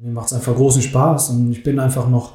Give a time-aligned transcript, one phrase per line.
[0.00, 2.34] Mir macht es einfach großen Spaß und ich bin einfach noch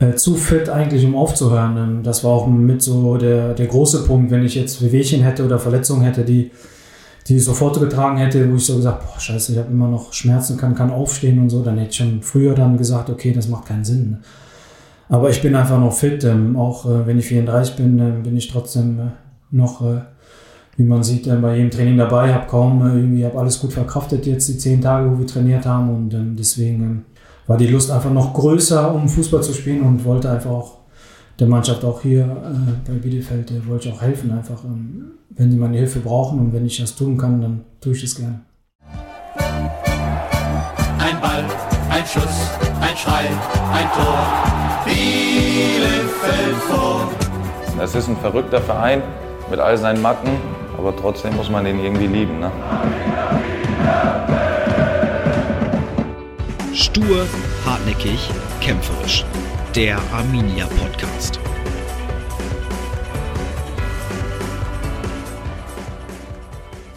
[0.00, 1.76] äh, zu fit eigentlich, um aufzuhören.
[1.78, 5.46] Ähm, das war auch mit so der, der große Punkt, wenn ich jetzt Wehwehchen hätte
[5.46, 6.50] oder Verletzungen hätte, die,
[7.26, 10.12] die ich sofort getragen hätte, wo ich so gesagt, boah, scheiße, ich habe immer noch
[10.12, 13.48] Schmerzen, kann, kann aufstehen und so, dann hätte ich schon früher dann gesagt, okay, das
[13.48, 14.18] macht keinen Sinn.
[15.08, 16.22] Aber ich bin einfach noch fit.
[16.24, 19.02] Ähm, auch äh, wenn ich 34 bin, äh, bin ich trotzdem äh,
[19.50, 20.02] noch, äh,
[20.76, 22.32] wie man sieht, äh, bei jedem Training dabei.
[22.32, 25.66] Habe kaum äh, irgendwie, habe alles gut verkraftet jetzt die zehn Tage, wo wir trainiert
[25.66, 27.02] haben und ähm, deswegen ähm,
[27.46, 30.78] war die Lust einfach noch größer, um Fußball zu spielen und wollte einfach auch
[31.38, 32.24] der Mannschaft auch hier
[32.86, 34.64] bei Bielefeld, äh, wollte ich auch helfen einfach.
[34.64, 38.02] Ähm, wenn sie meine Hilfe brauchen und wenn ich das tun kann, dann tue ich
[38.02, 38.40] das gerne.
[40.98, 41.44] Ein Ball,
[41.90, 43.26] ein Schuss, ein Schrei,
[43.72, 44.54] ein Tor.
[44.84, 47.08] Bielefeld vor.
[47.82, 49.02] Es ist ein verrückter Verein
[49.50, 50.30] mit all seinen Macken,
[50.78, 52.40] aber trotzdem muss man den irgendwie lieben.
[52.40, 52.50] Ne?
[56.72, 57.26] Stur,
[57.64, 59.24] hartnäckig, kämpferisch.
[59.74, 61.40] Der Arminia Podcast.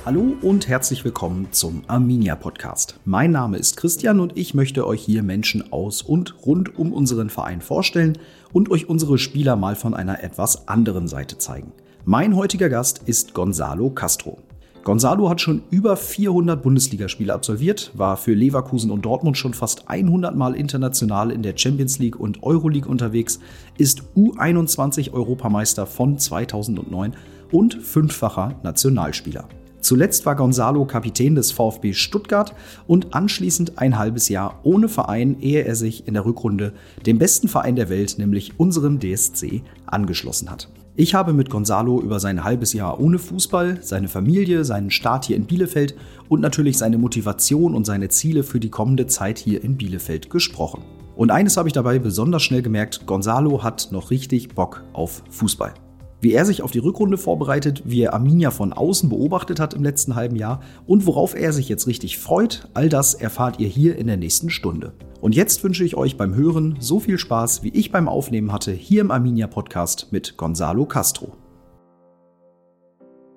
[0.06, 2.98] Hallo und herzlich willkommen zum Arminia Podcast.
[3.04, 7.30] Mein Name ist Christian und ich möchte euch hier Menschen aus und rund um unseren
[7.30, 8.18] Verein vorstellen
[8.54, 11.74] und euch unsere Spieler mal von einer etwas anderen Seite zeigen.
[12.10, 14.38] Mein heutiger Gast ist Gonzalo Castro.
[14.86, 20.34] Gonzalo hat schon über 400 Bundesligaspiele absolviert, war für Leverkusen und Dortmund schon fast 100
[20.34, 23.42] Mal international in der Champions League und Euroleague unterwegs,
[23.78, 27.14] ist U21 Europameister von 2009
[27.52, 29.50] und fünffacher Nationalspieler.
[29.82, 32.56] Zuletzt war Gonzalo Kapitän des VfB Stuttgart
[32.88, 36.72] und anschließend ein halbes Jahr ohne Verein, ehe er sich in der Rückrunde
[37.06, 40.70] dem besten Verein der Welt, nämlich unserem DSC, angeschlossen hat.
[41.00, 45.36] Ich habe mit Gonzalo über sein halbes Jahr ohne Fußball, seine Familie, seinen Start hier
[45.36, 45.96] in Bielefeld
[46.28, 50.82] und natürlich seine Motivation und seine Ziele für die kommende Zeit hier in Bielefeld gesprochen.
[51.16, 55.76] Und eines habe ich dabei besonders schnell gemerkt, Gonzalo hat noch richtig Bock auf Fußball.
[56.20, 59.84] Wie er sich auf die Rückrunde vorbereitet, wie er Arminia von außen beobachtet hat im
[59.84, 63.96] letzten halben Jahr und worauf er sich jetzt richtig freut, all das erfahrt ihr hier
[63.98, 64.94] in der nächsten Stunde.
[65.22, 68.72] Und jetzt wünsche ich euch beim Hören so viel Spaß, wie ich beim Aufnehmen hatte,
[68.72, 71.34] hier im Arminia Podcast mit Gonzalo Castro.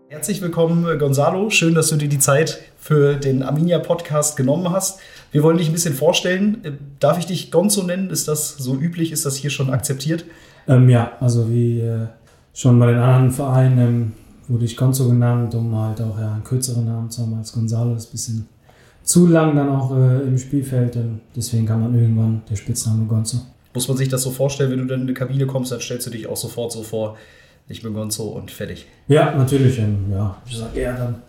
[0.09, 1.51] Herzlich willkommen, Gonzalo.
[1.51, 5.01] Schön, dass du dir die Zeit für den Arminia Podcast genommen hast.
[5.33, 6.97] Wir wollen dich ein bisschen vorstellen.
[6.99, 8.09] Darf ich dich Gonzo nennen?
[8.09, 9.13] Ist das so üblich?
[9.13, 10.25] Ist das hier schon akzeptiert?
[10.67, 12.07] Ähm, ja, also wie äh,
[12.53, 14.13] schon bei den anderen Vereinen
[14.49, 17.95] wurde ich Gonzo genannt, um halt auch ja, einen kürzeren Namen zu haben als Gonzalo.
[17.95, 18.49] Das ist ein bisschen
[19.03, 20.97] zu lang dann auch äh, im Spielfeld.
[20.97, 23.39] Und deswegen kam dann irgendwann der Spitzname Gonzo.
[23.73, 26.07] Muss man sich das so vorstellen, wenn du dann in eine Kabine kommst, dann stellst
[26.07, 27.17] du dich auch sofort so vor,
[27.69, 28.87] ich bin Gonzo und fertig.
[29.07, 29.79] Ja, natürlich.
[29.79, 31.23] Ähm, ja, ich sage eher dann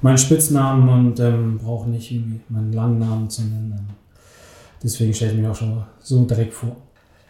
[0.00, 3.88] meinen Spitznamen und ähm, brauche nicht irgendwie meinen langen Namen zu nennen.
[4.82, 6.76] Deswegen stelle ich mich auch schon so direkt vor.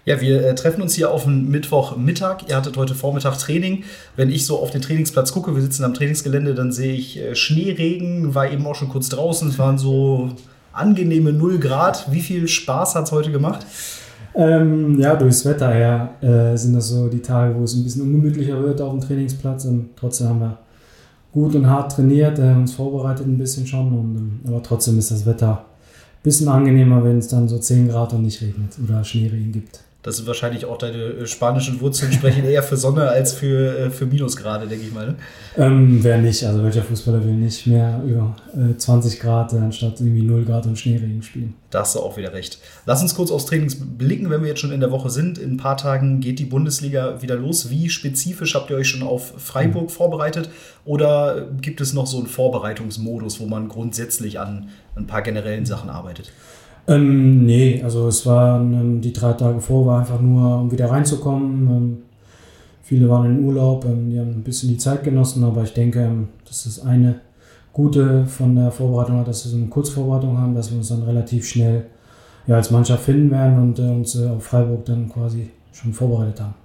[0.05, 2.49] Ja, wir äh, treffen uns hier auf den Mittwochmittag.
[2.49, 3.85] Ihr hattet heute Vormittag Training.
[4.17, 7.37] Wenn ich so auf den Trainingsplatz gucke, wir sitzen am Trainingsgelände, dann sehe ich äh,
[7.37, 9.49] Schneeregen, war eben auch schon kurz draußen.
[9.49, 10.31] Es waren so
[10.73, 12.11] angenehme 0 Grad.
[12.11, 13.65] Wie viel Spaß hat es heute gemacht?
[14.35, 18.03] Ähm, ja, durchs Wetter her äh, sind das so die Tage, wo es ein bisschen
[18.03, 19.67] ungemütlicher wird auf dem Trainingsplatz.
[19.67, 20.59] Und trotzdem haben wir
[21.31, 23.93] gut und hart trainiert, äh, uns vorbereitet ein bisschen schon.
[23.93, 27.89] Und, ähm, aber trotzdem ist das Wetter ein bisschen angenehmer, wenn es dann so 10
[27.89, 29.85] Grad und nicht regnet oder Schneeregen gibt.
[30.03, 33.91] Das sind wahrscheinlich auch deine äh, spanischen Wurzeln sprechen eher für Sonne als für, äh,
[33.91, 35.07] für Minusgrade, denke ich mal.
[35.07, 35.17] Ne?
[35.57, 40.23] Ähm, wer nicht, also welcher Fußballer will nicht mehr über äh, 20 Grad anstatt irgendwie
[40.23, 41.55] 0 Grad und Schneeregen spielen.
[41.71, 42.59] Da hast du auch wieder recht.
[42.85, 45.39] Lass uns kurz aufs Trainings blicken, wenn wir jetzt schon in der Woche sind.
[45.39, 47.71] In ein paar Tagen geht die Bundesliga wieder los.
[47.71, 49.89] Wie spezifisch habt ihr euch schon auf Freiburg mhm.
[49.89, 50.51] vorbereitet?
[50.85, 55.91] Oder gibt es noch so einen Vorbereitungsmodus, wo man grundsätzlich an ein paar generellen Sachen
[55.91, 56.33] arbeitet?
[56.89, 61.69] Ähm, nee, also es waren die drei Tage vor, war einfach nur, um wieder reinzukommen.
[61.69, 61.99] Ähm,
[62.83, 66.01] viele waren in Urlaub, ähm, die haben ein bisschen die Zeit genossen, aber ich denke,
[66.01, 67.21] ähm, das ist eine
[67.73, 71.47] gute von der Vorbereitung, dass wir so eine Kurzvorbereitung haben, dass wir uns dann relativ
[71.47, 71.87] schnell
[72.47, 76.41] ja, als Mannschaft finden werden und äh, uns äh, auf Freiburg dann quasi schon vorbereitet
[76.41, 76.62] haben.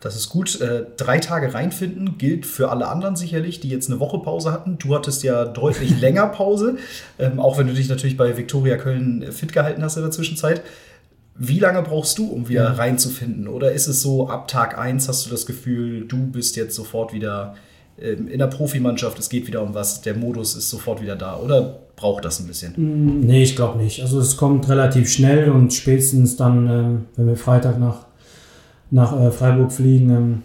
[0.00, 0.60] Das ist gut.
[0.60, 4.78] Äh, drei Tage reinfinden gilt für alle anderen sicherlich, die jetzt eine Woche Pause hatten.
[4.78, 6.76] Du hattest ja deutlich länger Pause,
[7.18, 10.62] ähm, auch wenn du dich natürlich bei Viktoria Köln fit gehalten hast in der Zwischenzeit.
[11.36, 13.48] Wie lange brauchst du, um wieder reinzufinden?
[13.48, 17.12] Oder ist es so, ab Tag 1 hast du das Gefühl, du bist jetzt sofort
[17.12, 17.54] wieder
[17.98, 21.38] ähm, in der Profimannschaft, es geht wieder um was, der Modus ist sofort wieder da?
[21.38, 22.72] Oder braucht das ein bisschen?
[22.76, 24.02] Mm, nee, ich glaube nicht.
[24.02, 28.09] Also es kommt relativ schnell und spätestens dann, ähm, wenn wir Freitag nach
[28.90, 30.42] nach äh, Freiburg fliegen, ähm,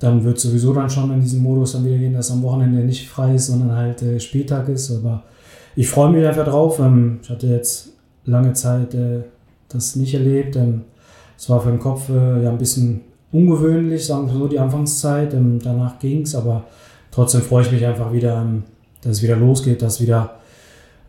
[0.00, 3.08] dann wird sowieso dann schon in diesem Modus dann wieder gehen, dass am Wochenende nicht
[3.08, 4.90] frei ist, sondern halt äh, Spättag ist.
[4.90, 5.22] Aber
[5.76, 6.78] ich freue mich einfach drauf.
[6.78, 7.90] Ähm, ich hatte jetzt
[8.24, 9.20] lange Zeit äh,
[9.68, 10.56] das nicht erlebt.
[10.56, 10.82] Ähm,
[11.36, 13.02] es war für den Kopf äh, ja ein bisschen
[13.32, 15.34] ungewöhnlich, sagen wir so, die Anfangszeit.
[15.34, 16.64] Ähm, danach ging es, aber
[17.10, 18.64] trotzdem freue ich mich einfach wieder, ähm,
[19.02, 20.36] dass es wieder losgeht, dass wieder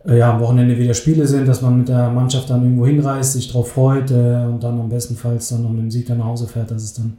[0.06, 3.32] äh, ja, am Wochenende wieder Spiele sind, dass man mit der Mannschaft dann irgendwo hinreist,
[3.32, 6.26] sich darauf freut äh, und dann am bestenfalls dann noch mit dem Sieg dann nach
[6.26, 6.70] Hause fährt.
[6.70, 7.16] Das ist dann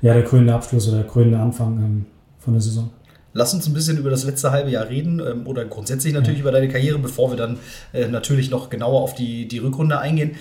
[0.00, 2.06] ja der krönende Abschluss oder der krönende Anfang ähm,
[2.38, 2.90] von der Saison.
[3.32, 6.42] Lass uns ein bisschen über das letzte halbe Jahr reden ähm, oder grundsätzlich natürlich ja.
[6.42, 7.58] über deine Karriere, bevor wir dann
[7.92, 10.32] äh, natürlich noch genauer auf die, die Rückrunde eingehen.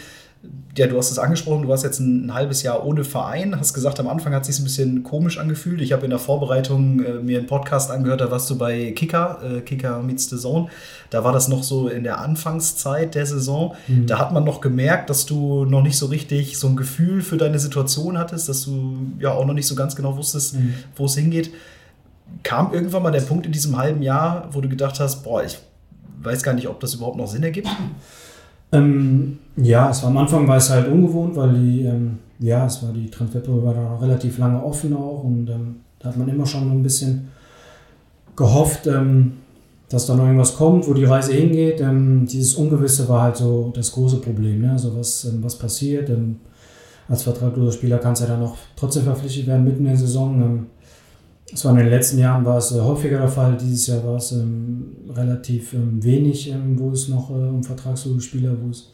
[0.77, 3.73] Ja, du hast es angesprochen, du warst jetzt ein, ein, halbes Jahr ohne Verein, hast
[3.73, 5.81] gesagt, am Anfang hat es sich ein bisschen komisch angefühlt.
[5.81, 9.41] Ich habe in der Vorbereitung äh, mir einen Podcast angehört, da warst du bei Kicker,
[9.43, 10.69] äh, Kicker Meets the Zone.
[11.09, 13.75] Da war das noch so in der Anfangszeit der Saison.
[13.87, 14.07] Mhm.
[14.07, 17.35] Da hat man noch gemerkt, dass du noch nicht so richtig so ein Gefühl für
[17.35, 20.75] deine Situation hattest, dass du ja auch noch nicht so ganz genau wusstest, mhm.
[20.95, 21.51] wo es hingeht.
[22.43, 25.59] Kam irgendwann mal der Punkt in diesem halben Jahr, wo du gedacht hast, boah, ich
[26.21, 27.67] weiß gar nicht, ob das überhaupt noch Sinn ergibt?
[28.71, 32.83] Ähm, ja, es war am Anfang war es halt ungewohnt, weil die, ähm, ja, es
[32.83, 36.45] war die Transferperiode war da relativ lange offen auch und ähm, da hat man immer
[36.45, 37.29] schon ein bisschen
[38.35, 39.33] gehofft, ähm,
[39.89, 41.81] dass da noch irgendwas kommt, wo die Reise hingeht.
[41.81, 44.61] Ähm, dieses Ungewisse war halt so das große Problem.
[44.61, 44.71] Ne?
[44.71, 46.11] Also was, ähm, was passiert.
[47.09, 50.67] als vertragloser Spieler kannst du ja dann noch trotzdem verpflichtet werden mitten in der Saison.
[51.51, 53.57] Es war in den letzten Jahren war es äh, häufiger der Fall.
[53.59, 58.21] Dieses Jahr war es ähm, relativ ähm, wenig, ähm, wo es noch äh, um vertragslose
[58.21, 58.91] Spieler, wo es,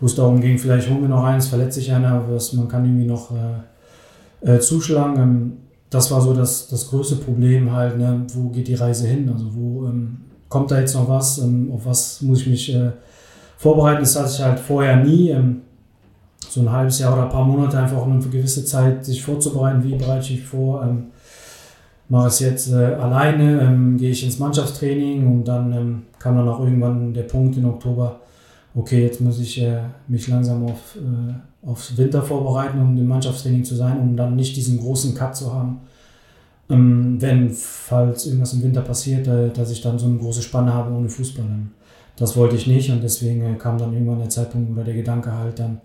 [0.00, 2.84] wo es darum ging, vielleicht holen wir noch eins, verletzt sich einer, was man kann
[2.84, 5.20] irgendwie noch äh, äh, zuschlagen.
[5.20, 5.52] Ähm,
[5.88, 8.26] das war so das, das größte Problem halt, ne?
[8.34, 9.30] wo geht die Reise hin?
[9.32, 10.16] Also wo ähm,
[10.48, 11.38] kommt da jetzt noch was?
[11.38, 12.90] Ähm, auf was muss ich mich äh,
[13.56, 14.00] vorbereiten?
[14.00, 15.32] Das hatte ich halt vorher nie.
[16.48, 19.84] so ein halbes Jahr oder ein paar Monate einfach um eine gewisse Zeit sich vorzubereiten.
[19.84, 20.82] Wie bereite ich mich vor?
[22.08, 26.48] Mache es jetzt äh, alleine, ähm, gehe ich ins Mannschaftstraining und dann ähm, kam dann
[26.48, 28.20] auch irgendwann der Punkt im Oktober,
[28.74, 33.64] okay, jetzt muss ich äh, mich langsam auf, äh, aufs Winter vorbereiten, um im Mannschaftstraining
[33.64, 35.80] zu sein, um dann nicht diesen großen Cut zu haben.
[36.70, 40.72] Ähm, wenn, falls irgendwas im Winter passiert, äh, dass ich dann so eine große Spanne
[40.72, 41.44] habe ohne Fußball.
[42.16, 45.32] Das wollte ich nicht und deswegen äh, kam dann irgendwann der Zeitpunkt oder der Gedanke
[45.32, 45.80] halt dann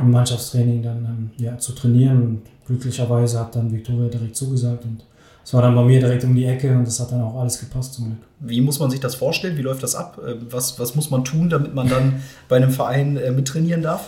[0.00, 5.04] im Mannschaftstraining dann ähm, ja, zu trainieren und glücklicherweise hat dann Viktoria direkt zugesagt und
[5.44, 7.58] es war dann bei mir direkt um die Ecke und das hat dann auch alles
[7.58, 8.18] gepasst zum Glück.
[8.40, 9.56] Wie muss man sich das vorstellen?
[9.56, 10.20] Wie läuft das ab?
[10.24, 14.06] Äh, was, was muss man tun, damit man dann bei einem Verein äh, mittrainieren darf?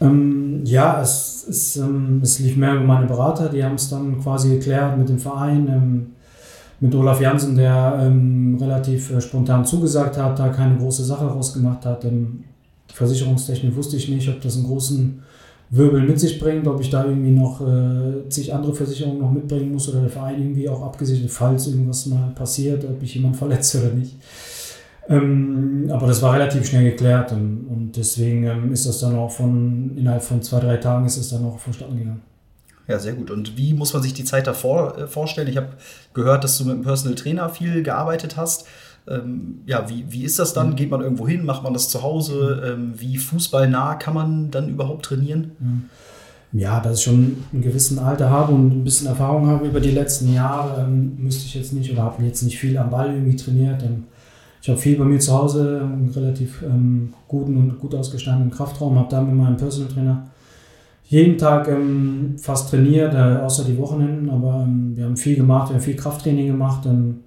[0.00, 4.20] Ähm, ja, es, es, ähm, es lief mehr über meine Berater, die haben es dann
[4.20, 6.06] quasi geklärt mit dem Verein, ähm,
[6.80, 11.86] mit Olaf Jansen, der ähm, relativ äh, spontan zugesagt hat, da keine große Sache rausgemacht
[11.86, 12.04] hat.
[12.04, 12.44] Ähm,
[12.92, 15.22] Versicherungstechnik wusste ich nicht, ob das einen großen
[15.70, 19.72] Wirbel mit sich bringt, ob ich da irgendwie noch äh, zig andere Versicherungen noch mitbringen
[19.72, 23.80] muss oder der Verein irgendwie auch abgesichert, falls irgendwas mal passiert, ob ich jemand verletze
[23.80, 24.16] oder nicht.
[25.08, 29.30] Ähm, aber das war relativ schnell geklärt und, und deswegen ähm, ist das dann auch
[29.30, 32.22] von innerhalb von zwei, drei Tagen ist es dann auch vonstatten gegangen.
[32.88, 33.30] Ja, sehr gut.
[33.30, 35.48] Und wie muss man sich die Zeit davor äh, vorstellen?
[35.48, 35.70] Ich habe
[36.14, 38.66] gehört, dass du mit einem Personal Trainer viel gearbeitet hast.
[39.08, 40.70] Ähm, ja, wie, wie ist das dann?
[40.70, 40.76] Mhm.
[40.76, 41.44] Geht man irgendwo hin?
[41.44, 42.62] Macht man das zu Hause?
[42.66, 45.52] Ähm, wie fußballnah kann man dann überhaupt trainieren?
[45.58, 45.84] Mhm.
[46.52, 49.90] Ja, dass ich schon einen gewissen Alter habe und ein bisschen Erfahrung habe über die
[49.90, 53.36] letzten Jahre, ähm, müsste ich jetzt nicht oder habe jetzt nicht viel am Ball irgendwie
[53.36, 53.82] trainiert.
[53.82, 54.04] Ähm,
[54.62, 58.98] ich habe viel bei mir zu Hause, einen relativ ähm, guten und gut ausgestandenen Kraftraum,
[58.98, 60.26] habe da mit meinem Personal Trainer
[61.08, 65.70] jeden Tag ähm, fast trainiert, äh, außer die Wochenenden, aber ähm, wir haben viel gemacht,
[65.70, 67.20] wir haben viel Krafttraining gemacht, ähm,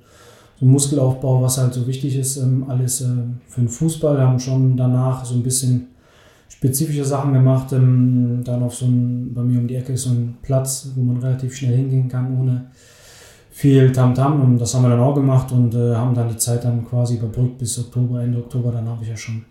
[0.59, 3.05] so Muskelaufbau, was halt so wichtig ist, ähm, alles äh,
[3.47, 4.17] für den Fußball.
[4.17, 5.87] Wir haben schon danach so ein bisschen
[6.49, 7.71] spezifische Sachen gemacht.
[7.71, 11.01] Ähm, dann auf so ein, bei mir um die Ecke ist so ein Platz, wo
[11.01, 12.65] man relativ schnell hingehen kann, ohne
[13.51, 14.33] viel Tamtam.
[14.33, 14.43] -Tam.
[14.43, 17.15] Und das haben wir dann auch gemacht und äh, haben dann die Zeit dann quasi
[17.15, 18.71] überbrückt bis Oktober, Ende Oktober.
[18.71, 19.45] Dann habe ich ja schon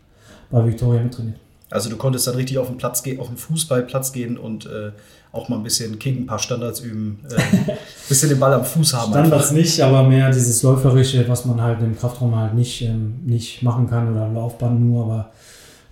[0.50, 1.38] bei Victoria mittrainiert.
[1.70, 4.92] Also du konntest dann richtig auf den Platz gehen, auf den Fußballplatz gehen und äh,
[5.32, 8.64] auch mal ein bisschen kicken, ein paar Standards üben, äh, ein bisschen den Ball am
[8.64, 9.12] Fuß haben.
[9.12, 9.52] Standards einfach.
[9.52, 13.88] nicht, aber mehr dieses Läuferische, was man halt im Kraftraum halt nicht, ähm, nicht machen
[13.88, 15.30] kann oder Laufband nur, aber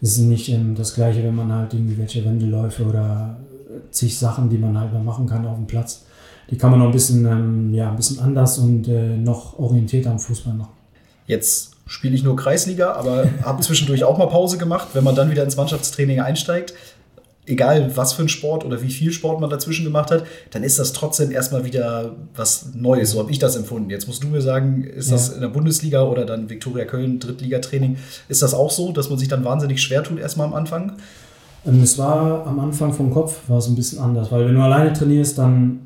[0.01, 3.37] es ist nicht ähm, das gleiche, wenn man halt irgendwie welche Wendeläufe oder
[3.91, 6.05] zig Sachen, die man halt mal machen kann auf dem Platz.
[6.51, 10.11] Die kann man noch ein bisschen, ähm, ja, ein bisschen anders und äh, noch orientierter
[10.11, 10.73] am Fußball machen.
[11.27, 14.89] Jetzt spiele ich nur Kreisliga, aber habe zwischendurch auch mal Pause gemacht.
[14.93, 16.75] Wenn man dann wieder ins Mannschaftstraining einsteigt,
[17.47, 20.79] egal was für ein Sport oder wie viel Sport man dazwischen gemacht hat, dann ist
[20.79, 23.13] das trotzdem erstmal wieder was Neues.
[23.13, 23.91] So habe ich das empfunden.
[23.91, 25.17] Jetzt musst du mir sagen, ist ja.
[25.17, 27.97] das in der Bundesliga oder dann Viktoria Köln, Drittligatraining,
[28.29, 30.93] ist das auch so, dass man sich dann wahnsinnig schwer tut erstmal am Anfang?
[31.65, 34.63] Ähm, es war am Anfang vom Kopf war es ein bisschen anders, weil wenn du
[34.63, 35.81] alleine trainierst, dann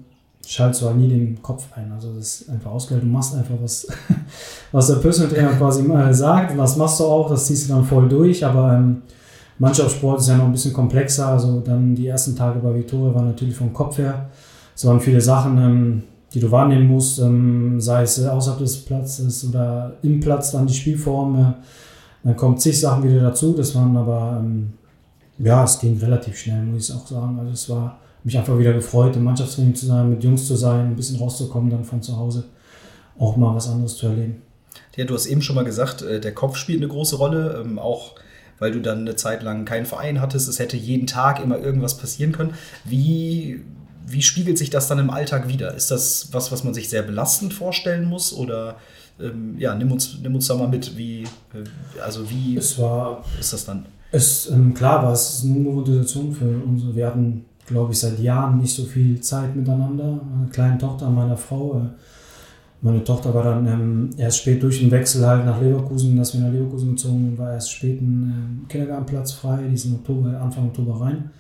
[0.47, 1.93] schaltest du halt nie den Kopf ein.
[1.93, 3.05] Also das ist einfach ausgehört.
[3.05, 3.87] Du machst einfach was,
[4.73, 6.53] was der Personal Trainer quasi mal sagt.
[6.53, 8.45] Und das machst du auch, das ziehst du dann voll durch.
[8.45, 9.03] Aber ähm,
[9.61, 11.29] Mannschaftssport ist ja noch ein bisschen komplexer.
[11.29, 14.31] Also dann die ersten Tage bei Victoria waren natürlich vom Kopf her.
[14.75, 16.03] Es waren viele Sachen, ähm,
[16.33, 20.73] die du wahrnehmen musst, ähm, sei es außerhalb des Platzes oder im Platz dann die
[20.73, 21.39] Spielform.
[21.39, 21.53] Äh,
[22.25, 23.53] dann kommen zig Sachen wieder dazu.
[23.53, 24.73] Das waren aber, ähm,
[25.39, 27.39] ja, es ging relativ schnell, muss ich auch sagen.
[27.39, 30.87] Also es war mich einfach wieder gefreut, im Mannschaftstraining zu sein, mit Jungs zu sein,
[30.87, 32.45] ein bisschen rauszukommen dann von zu Hause,
[33.19, 34.41] auch mal was anderes zu erleben.
[34.97, 38.15] Ja, du hast eben schon mal gesagt, äh, der Kopf spielt eine große Rolle, auch
[38.61, 40.49] weil du dann eine Zeit lang keinen Verein hattest.
[40.49, 42.55] Es hätte jeden Tag immer irgendwas passieren können.
[42.85, 43.65] Wie,
[44.07, 45.75] wie spiegelt sich das dann im Alltag wieder?
[45.75, 48.33] Ist das was, was man sich sehr belastend vorstellen muss?
[48.33, 48.77] Oder
[49.19, 53.25] ähm, ja, nimm uns, nimm uns da mal mit, wie, äh, also wie es war,
[53.41, 53.87] ist das dann?
[54.13, 56.83] Es, ähm, klar war es eine ungewohnte Situation für uns.
[56.95, 60.21] Wir hatten, glaube ich, seit Jahren nicht so viel Zeit miteinander.
[60.31, 61.81] Meine kleine Tochter, meiner Frau.
[61.81, 61.89] Äh,
[62.83, 66.41] meine Tochter war dann ähm, erst spät durch den Wechsel halt nach Leverkusen, dass wir
[66.41, 71.31] nach Leverkusen gezogen war erst spät ein ähm, Kindergartenplatz frei, diesen Oktober, Anfang Oktober rein.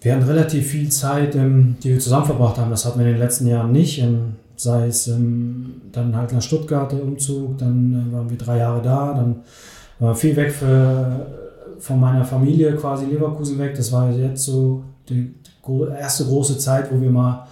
[0.00, 2.70] Wir hatten relativ viel Zeit, ähm, die wir zusammen verbracht haben.
[2.70, 4.00] Das hatten wir in den letzten Jahren nicht.
[4.00, 8.58] Ähm, sei es ähm, dann halt nach Stuttgart der Umzug, dann äh, waren wir drei
[8.58, 9.36] Jahre da, dann
[9.98, 11.26] war viel weg für,
[11.78, 13.74] von meiner Familie quasi Leverkusen weg.
[13.76, 15.34] Das war jetzt so die
[15.98, 17.46] erste große Zeit, wo wir mal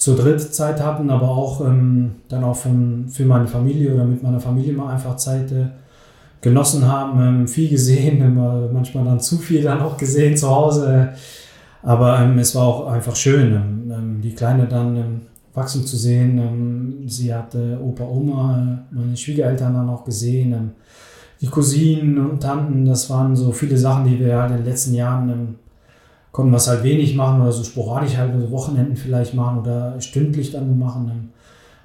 [0.00, 4.22] zur dritt Zeit hatten, aber auch ähm, dann auch von, für meine Familie oder mit
[4.22, 5.66] meiner Familie mal einfach Zeit äh,
[6.40, 11.10] genossen haben, ähm, viel gesehen, immer, manchmal dann zu viel dann auch gesehen zu Hause.
[11.82, 15.20] Aber ähm, es war auch einfach schön, ähm, ähm, die Kleine dann ähm,
[15.52, 17.04] wachsen zu sehen.
[17.06, 20.72] sie hatte Opa, Oma, äh, meine Schwiegereltern dann auch gesehen,
[21.42, 22.86] die Cousinen und Tanten.
[22.86, 25.56] Das waren so viele Sachen, die wir halt in den letzten Jahren
[26.32, 30.00] konnten wir es halt wenig machen oder so sporadisch halt so Wochenenden vielleicht machen oder
[30.00, 31.32] stündlich dann machen.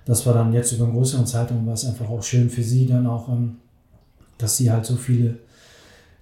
[0.05, 2.85] Das war dann jetzt über einen größeren Zeitraum, war es einfach auch schön für sie
[2.85, 3.57] dann auch, ähm,
[4.37, 5.39] dass sie halt so viele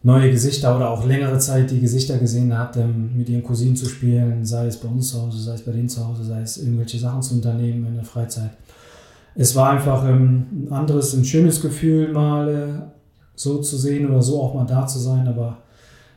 [0.04, 3.88] neue Gesichter oder auch längere Zeit die Gesichter gesehen hat, ähm, mit ihren Cousinen zu
[3.88, 6.58] spielen, sei es bei uns zu Hause, sei es bei denen zu Hause, sei es
[6.58, 8.52] irgendwelche Sachen zu unternehmen in der Freizeit.
[9.36, 12.94] Es war einfach ähm, ein anderes, ein schönes Gefühl, mal äh,
[13.36, 15.58] so zu sehen oder so auch mal da zu sein, aber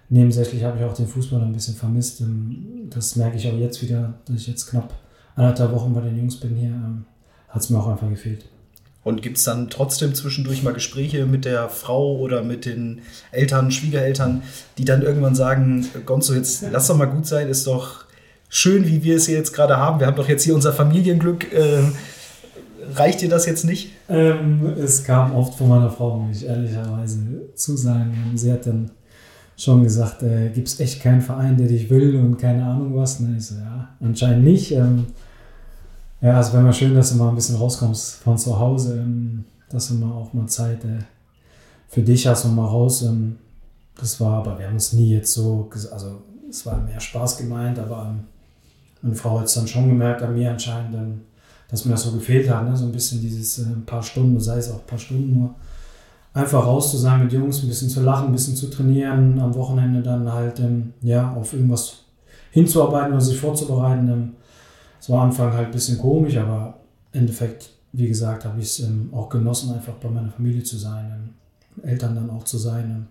[0.08, 2.20] nebensächlich habe ich auch den Fußball ein bisschen vermisst.
[2.20, 4.94] Ähm, das merke ich auch jetzt wieder, dass ich jetzt knapp
[5.34, 6.70] anderthalb Wochen bei den Jungs bin hier.
[6.70, 7.04] Ähm,
[7.48, 8.46] Hat es mir auch einfach gefehlt.
[9.04, 13.70] Und gibt es dann trotzdem zwischendurch mal Gespräche mit der Frau oder mit den Eltern,
[13.70, 14.42] Schwiegereltern,
[14.78, 18.06] die dann irgendwann sagen, Gonzo, jetzt lass doch mal gut sein, ist doch
[18.48, 20.00] schön, wie wir es hier jetzt gerade haben.
[20.00, 21.52] Wir haben doch jetzt hier unser Familienglück.
[21.52, 21.84] Äh,
[22.94, 23.92] reicht dir das jetzt nicht?
[24.08, 27.18] Ähm, es kam oft von meiner Frau, muss ich ehrlicherweise
[27.54, 28.32] zu sagen.
[28.34, 28.90] Sie hat dann
[29.56, 33.20] schon gesagt, äh, gibt es echt keinen Verein, der dich will und keine Ahnung was.
[33.20, 33.36] Ne?
[33.38, 34.72] Ich so, ja, anscheinend nicht.
[34.72, 35.06] Ähm,
[36.20, 39.44] ja, es wäre mal schön, dass du mal ein bisschen rauskommst von zu Hause, ähm,
[39.70, 41.04] dass du mal auch mal Zeit äh,
[41.88, 43.02] für dich hast und mal raus.
[43.02, 43.36] Ähm,
[43.98, 47.78] das war, aber wir haben es nie jetzt so, also es war mehr Spaß gemeint,
[47.78, 48.24] aber ähm,
[49.00, 51.20] meine Frau hat es dann schon gemerkt an mir anscheinend, ähm,
[51.70, 52.76] dass mir das so gefehlt hat, ne?
[52.76, 55.54] so ein bisschen dieses äh, paar Stunden, sei es auch ein paar Stunden nur
[56.36, 59.54] einfach raus zu sein mit Jungs, ein bisschen zu lachen, ein bisschen zu trainieren, am
[59.54, 62.04] Wochenende dann halt ähm, ja, auf irgendwas
[62.50, 64.06] hinzuarbeiten oder sich vorzubereiten.
[64.08, 64.32] Ähm,
[65.00, 66.74] es war am Anfang halt ein bisschen komisch, aber
[67.12, 70.76] im Endeffekt, wie gesagt, habe ich es ähm, auch genossen, einfach bei meiner Familie zu
[70.76, 72.84] sein, ähm, Eltern dann auch zu sein.
[72.84, 73.06] Ähm,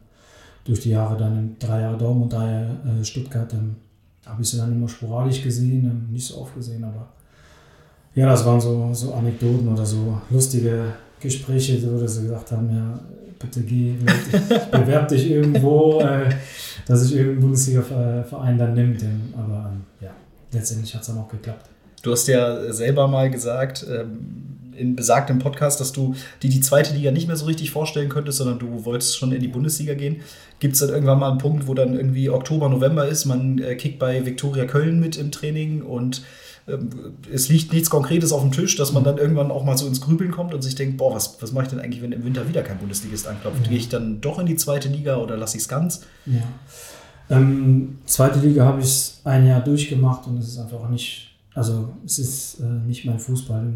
[0.63, 3.75] durch die Jahre dann drei Jahre Daumen und drei Jahre äh, Stuttgart ähm,
[4.25, 7.07] habe ich sie dann immer sporadisch gesehen, nicht so oft gesehen, aber
[8.13, 10.93] ja, das waren so, so Anekdoten oder so lustige
[11.25, 12.99] Gespräche, wo sie gesagt haben, ja,
[13.39, 13.95] bitte geh,
[14.71, 16.29] bewerb dich irgendwo, äh,
[16.87, 19.03] dass sich irgendein Bundesliga-Verein dann nimmt.
[19.33, 20.11] Aber ähm, ja,
[20.51, 21.69] letztendlich hat es dann auch geklappt.
[22.01, 26.93] Du hast ja selber mal gesagt, ähm, in besagtem Podcast, dass du die, die zweite
[26.93, 30.17] Liga nicht mehr so richtig vorstellen könntest, sondern du wolltest schon in die Bundesliga gehen.
[30.59, 33.75] Gibt es dann irgendwann mal einen Punkt, wo dann irgendwie Oktober, November ist, man äh,
[33.75, 36.23] kickt bei Viktoria Köln mit im Training und
[37.31, 40.01] es liegt nichts Konkretes auf dem Tisch, dass man dann irgendwann auch mal so ins
[40.01, 42.47] Grübeln kommt und sich denkt, boah, was, was mache ich denn eigentlich, wenn im Winter
[42.47, 43.63] wieder kein Bundesligist anklopft?
[43.63, 43.69] Ja.
[43.69, 46.01] Gehe ich dann doch in die zweite Liga oder lasse ich es ganz?
[46.25, 46.41] Ja.
[47.29, 52.17] Ähm, zweite Liga habe ich ein Jahr durchgemacht und es ist einfach nicht, also es
[52.17, 53.71] ist äh, nicht mein Fußball,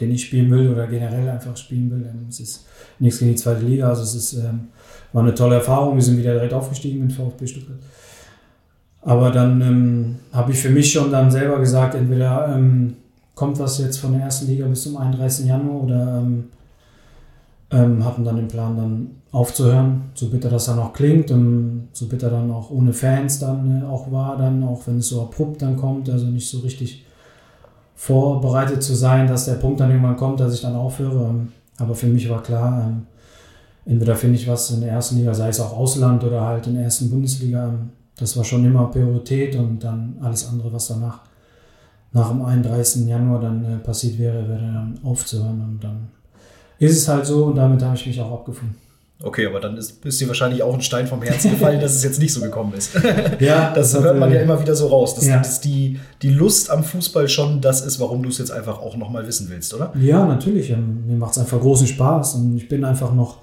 [0.00, 2.06] den ich spielen will oder generell einfach spielen will.
[2.28, 2.66] Es ist
[2.98, 4.68] nichts gegen die zweite Liga, also es ist, ähm,
[5.14, 5.96] war eine tolle Erfahrung.
[5.96, 7.78] Wir sind wieder direkt aufgestiegen mit VfB Stuttgart.
[9.02, 12.96] Aber dann ähm, habe ich für mich schon dann selber gesagt, entweder ähm,
[13.34, 15.46] kommt was jetzt von der ersten Liga bis zum 31.
[15.46, 16.44] Januar oder ähm,
[17.70, 22.06] ähm, hatten dann den Plan, dann aufzuhören, so bitter das dann auch klingt und so
[22.06, 25.62] bitter dann auch ohne Fans dann äh, auch war, dann auch wenn es so abrupt
[25.62, 27.04] dann kommt, also nicht so richtig
[27.96, 31.30] vorbereitet zu sein, dass der Punkt dann irgendwann kommt, dass ich dann aufhöre.
[31.30, 33.06] Ähm, aber für mich war klar, ähm,
[33.86, 36.74] entweder finde ich was in der ersten Liga, sei es auch Ausland oder halt in
[36.74, 37.72] der ersten Bundesliga.
[38.16, 41.20] Das war schon immer Priorität und dann alles andere, was danach
[42.12, 43.06] nach dem 31.
[43.06, 45.60] Januar dann äh, passiert wäre, wäre dann aufzuhören.
[45.62, 46.08] Und dann
[46.78, 48.76] ist es halt so und damit habe ich mich auch abgefunden.
[49.24, 52.02] Okay, aber dann ist, ist dir wahrscheinlich auch ein Stein vom Herzen gefallen, dass es
[52.02, 52.90] jetzt nicht so gekommen ist.
[53.38, 55.38] Ja, das, das hört man ja äh, immer wieder so raus, dass, ja.
[55.38, 58.96] dass die, die Lust am Fußball schon das ist, warum du es jetzt einfach auch
[58.96, 59.92] nochmal wissen willst, oder?
[60.00, 60.70] Ja, natürlich.
[60.70, 63.38] Ähm, Mir macht es einfach großen Spaß und ich bin einfach noch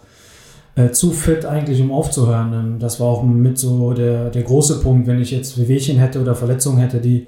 [0.75, 2.53] äh, zu fit eigentlich, um aufzuhören.
[2.53, 6.21] Ähm, Das war auch mit so der, der große Punkt, wenn ich jetzt Wehwehchen hätte
[6.21, 7.27] oder Verletzungen hätte, die,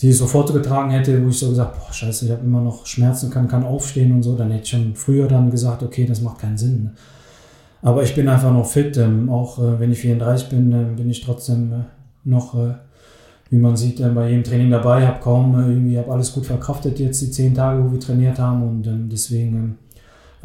[0.00, 2.86] die ich sofort getragen hätte, wo ich so gesagt, boah, scheiße, ich habe immer noch
[2.86, 6.20] Schmerzen, kann, kann aufstehen und so, dann hätte ich schon früher dann gesagt, okay, das
[6.20, 6.90] macht keinen Sinn.
[7.82, 8.96] Aber ich bin einfach noch fit.
[8.96, 11.76] Ähm, auch äh, wenn ich 34 bin, äh, bin ich trotzdem äh,
[12.24, 12.74] noch, äh,
[13.50, 15.06] wie man sieht, äh, bei jedem Training dabei.
[15.06, 18.62] Habe kaum irgendwie, habe alles gut verkraftet jetzt die zehn Tage, wo wir trainiert haben.
[18.62, 19.74] Und ähm, deswegen ähm,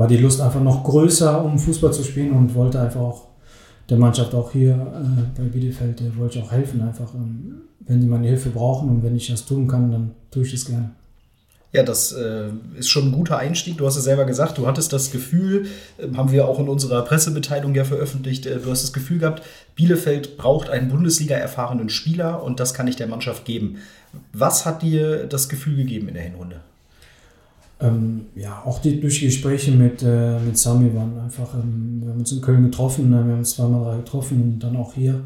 [0.01, 3.27] war die Lust einfach noch größer, um Fußball zu spielen und wollte einfach auch
[3.87, 6.81] der Mannschaft auch hier äh, bei Bielefeld, äh, wollte ich auch helfen.
[6.81, 10.41] Einfach, ähm, wenn die meine Hilfe brauchen und wenn ich das tun kann, dann tue
[10.41, 10.89] ich das gerne.
[11.71, 13.77] Ja, das äh, ist schon ein guter Einstieg.
[13.77, 15.67] Du hast es selber gesagt, du hattest das Gefühl,
[15.99, 19.43] äh, haben wir auch in unserer Pressemitteilung ja veröffentlicht, äh, du hast das Gefühl gehabt,
[19.75, 23.75] Bielefeld braucht einen Bundesliga-erfahrenen Spieler und das kann ich der Mannschaft geben.
[24.33, 26.61] Was hat dir das Gefühl gegeben in der Hinrunde?
[27.81, 32.11] Ähm, ja, auch die, durch die Gespräche mit, äh, mit Sami waren einfach, ähm, wir
[32.11, 34.93] haben uns in Köln getroffen, äh, wir haben uns zweimal drei getroffen und dann auch
[34.93, 35.21] hier.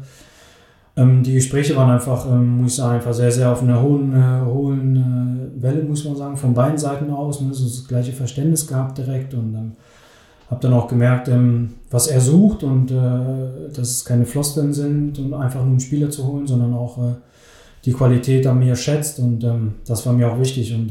[0.96, 4.14] Ähm, die Gespräche waren einfach, ähm, muss ich sagen, einfach sehr, sehr auf einer hohen,
[4.14, 7.42] äh, hohen äh, Welle, muss man sagen, von beiden Seiten aus.
[7.42, 9.72] Ne, so das gleiche Verständnis gehabt direkt und ähm,
[10.50, 15.18] habe dann auch gemerkt, ähm, was er sucht und äh, dass es keine Floskeln sind
[15.18, 17.16] und einfach nur einen Spieler zu holen, sondern auch äh,
[17.84, 20.90] die Qualität an mir schätzt und ähm, das war mir auch wichtig und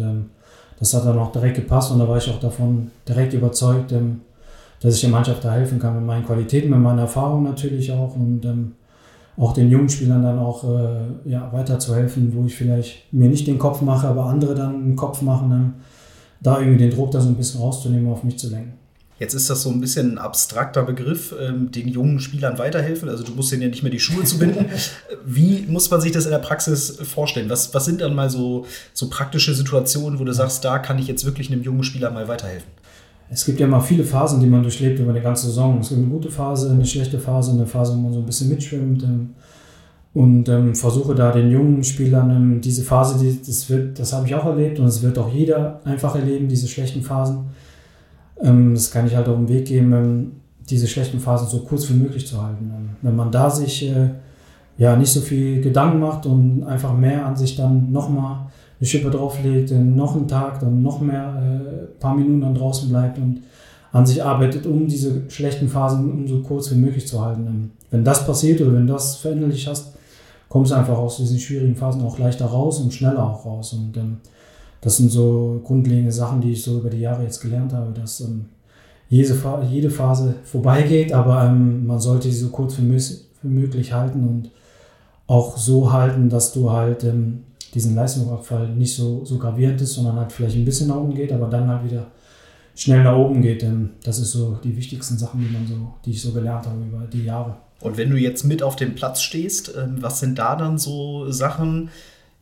[0.79, 4.21] das hat dann auch direkt gepasst und da war ich auch davon direkt überzeugt, ähm,
[4.81, 8.15] dass ich der Mannschaft da helfen kann mit meinen Qualitäten, mit meiner Erfahrung natürlich auch
[8.15, 8.73] und ähm,
[9.37, 13.59] auch den jungen Spielern dann auch äh, ja, weiterzuhelfen, wo ich vielleicht mir nicht den
[13.59, 15.73] Kopf mache, aber andere dann den Kopf machen, ähm,
[16.41, 18.73] da irgendwie den Druck da so ein bisschen rauszunehmen, auf mich zu lenken.
[19.17, 23.07] Jetzt ist das so ein bisschen ein abstrakter Begriff, ähm, den jungen Spielern weiterhelfen.
[23.07, 24.65] Also du musst denen ja nicht mehr die Schuhe zubinden.
[25.25, 27.49] Wie muss man sich das in der Praxis vorstellen?
[27.49, 31.07] Was, was sind dann mal so, so praktische Situationen, wo du sagst, da kann ich
[31.07, 32.69] jetzt wirklich einem jungen Spieler mal weiterhelfen?
[33.29, 35.79] Es gibt ja mal viele Phasen, die man durchlebt über eine ganze Saison.
[35.79, 38.49] Es gibt eine gute Phase, eine schlechte Phase, eine Phase, wo man so ein bisschen
[38.49, 39.01] mitschwimmt.
[39.03, 39.29] Ähm,
[40.13, 44.27] und ähm, versuche da den jungen Spielern ähm, diese Phase, die, das, wird, das habe
[44.27, 47.49] ich auch erlebt und es wird auch jeder einfach erleben, diese schlechten Phasen.
[48.41, 51.93] Ähm, das kann ich halt auf den Weg geben, diese schlechten Phasen so kurz wie
[51.93, 52.71] möglich zu halten.
[52.75, 54.09] Ähm, wenn man da sich äh,
[54.77, 58.47] ja nicht so viel Gedanken macht und einfach mehr an sich dann nochmal
[58.79, 62.89] eine Schippe drauflegt, äh, noch einen Tag, dann noch mehr äh, paar Minuten dann draußen
[62.89, 63.41] bleibt und
[63.91, 67.47] an sich arbeitet, um diese schlechten Phasen um so kurz wie möglich zu halten.
[67.47, 69.93] Ähm, wenn das passiert oder wenn das verinnerlicht hast,
[70.49, 73.73] kommst du einfach aus diesen schwierigen Phasen auch leichter raus und schneller auch raus.
[73.73, 74.17] Und ähm,
[74.85, 78.21] das sind so grundlegende Sachen, die ich so über die Jahre jetzt gelernt habe, dass
[78.21, 78.45] ähm,
[79.09, 79.35] jede,
[79.67, 84.51] jede Phase vorbeigeht, aber ähm, man sollte sie so kurz wie, wie möglich halten und
[85.25, 90.17] auch so halten, dass du halt ähm, diesen Leistungsabfall nicht so, so gravierend ist, sondern
[90.17, 92.05] halt vielleicht ein bisschen nach oben geht, aber dann halt wieder
[92.75, 93.63] schnell nach oben geht.
[93.63, 96.85] Ähm, das ist so die wichtigsten Sachen, die man so, die ich so gelernt habe
[96.85, 97.57] über die Jahre.
[97.81, 101.31] Und wenn du jetzt mit auf dem Platz stehst, ähm, was sind da dann so
[101.31, 101.89] Sachen?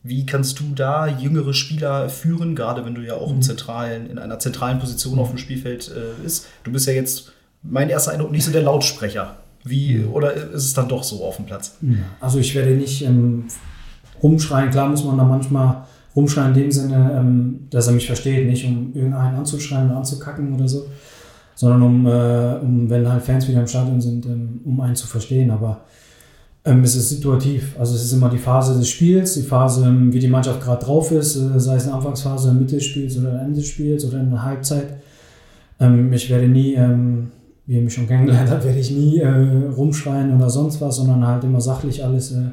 [0.06, 4.18] Wie kannst du da jüngere Spieler führen, gerade wenn du ja auch im zentralen, in
[4.18, 6.46] einer zentralen Position auf dem Spielfeld äh, bist?
[6.62, 9.38] Du bist ja jetzt, mein erster Eindruck, nicht so der Lautsprecher.
[9.64, 11.78] Wie, oder ist es dann doch so auf dem Platz?
[12.20, 13.46] Also ich werde nicht ähm,
[14.22, 14.70] rumschreien.
[14.70, 18.66] Klar muss man da manchmal rumschreien in dem Sinne, ähm, dass er mich versteht, nicht
[18.66, 20.86] um irgendeinen anzuschreien oder anzukacken oder so,
[21.54, 25.06] sondern um, äh, um wenn halt Fans wieder im Stadion sind, ähm, um einen zu
[25.06, 25.50] verstehen.
[25.50, 25.80] Aber
[26.64, 27.78] es ist situativ.
[27.78, 30.82] Also es ist immer die Phase des Spiels, die Phase, ähm, wie die Mannschaft gerade
[30.84, 34.20] drauf ist, äh, sei es eine Anfangsphase, Mitte des Spiels oder Ende des Spiels oder
[34.20, 34.96] in der Halbzeit.
[35.78, 37.30] Ähm, ich werde nie, ähm,
[37.66, 41.26] wie ihr mich schon kennengelernt habt, werde ich nie äh, rumschreien oder sonst was, sondern
[41.26, 42.52] halt immer sachlich alles äh,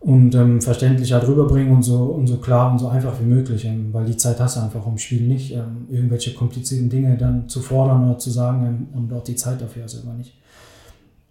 [0.00, 3.66] und ähm, verständlich halt rüberbringen und so, und so klar und so einfach wie möglich,
[3.66, 7.48] ähm, weil die Zeit hast du einfach im Spiel nicht, ähm, irgendwelche komplizierten Dinge dann
[7.48, 10.32] zu fordern oder zu sagen ähm, und auch die Zeit dafür hast du immer nicht.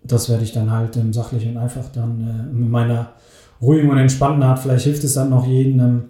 [0.04, 3.14] Das werde ich dann halt ähm, sachlich und einfach dann äh, mit meiner
[3.62, 6.04] ruhigen und entspannten Art, vielleicht hilft es dann noch jedem, ähm,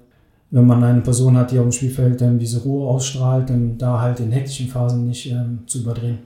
[0.52, 4.00] wenn man eine Person hat, die auf dem Spielfeld ähm, diese Ruhe ausstrahlt, ähm, da
[4.00, 6.20] halt in hektischen Phasen nicht ähm, zu überdrehen.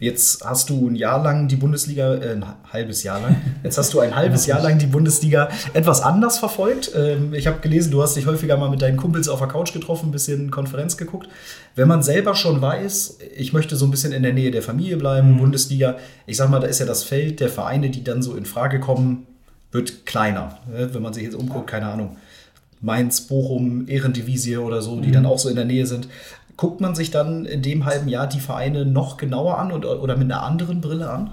[0.00, 3.94] Jetzt hast du ein Jahr lang die Bundesliga, äh, ein halbes Jahr lang, jetzt hast
[3.94, 6.90] du ein halbes Jahr lang die Bundesliga etwas anders verfolgt.
[6.96, 9.72] Ähm, ich habe gelesen, du hast dich häufiger mal mit deinen Kumpels auf der Couch
[9.72, 11.28] getroffen, ein bisschen Konferenz geguckt.
[11.76, 14.96] Wenn man selber schon weiß, ich möchte so ein bisschen in der Nähe der Familie
[14.96, 15.38] bleiben, mhm.
[15.38, 18.46] Bundesliga, ich sag mal, da ist ja das Feld der Vereine, die dann so in
[18.46, 19.28] Frage kommen,
[19.70, 20.58] wird kleiner.
[20.70, 20.92] Ne?
[20.92, 22.16] Wenn man sich jetzt umguckt, keine Ahnung,
[22.80, 25.12] Mainz, Bochum, Ehrendivisie oder so, die mhm.
[25.12, 26.08] dann auch so in der Nähe sind
[26.56, 30.16] guckt man sich dann in dem halben Jahr die Vereine noch genauer an und, oder
[30.16, 31.30] mit einer anderen Brille an?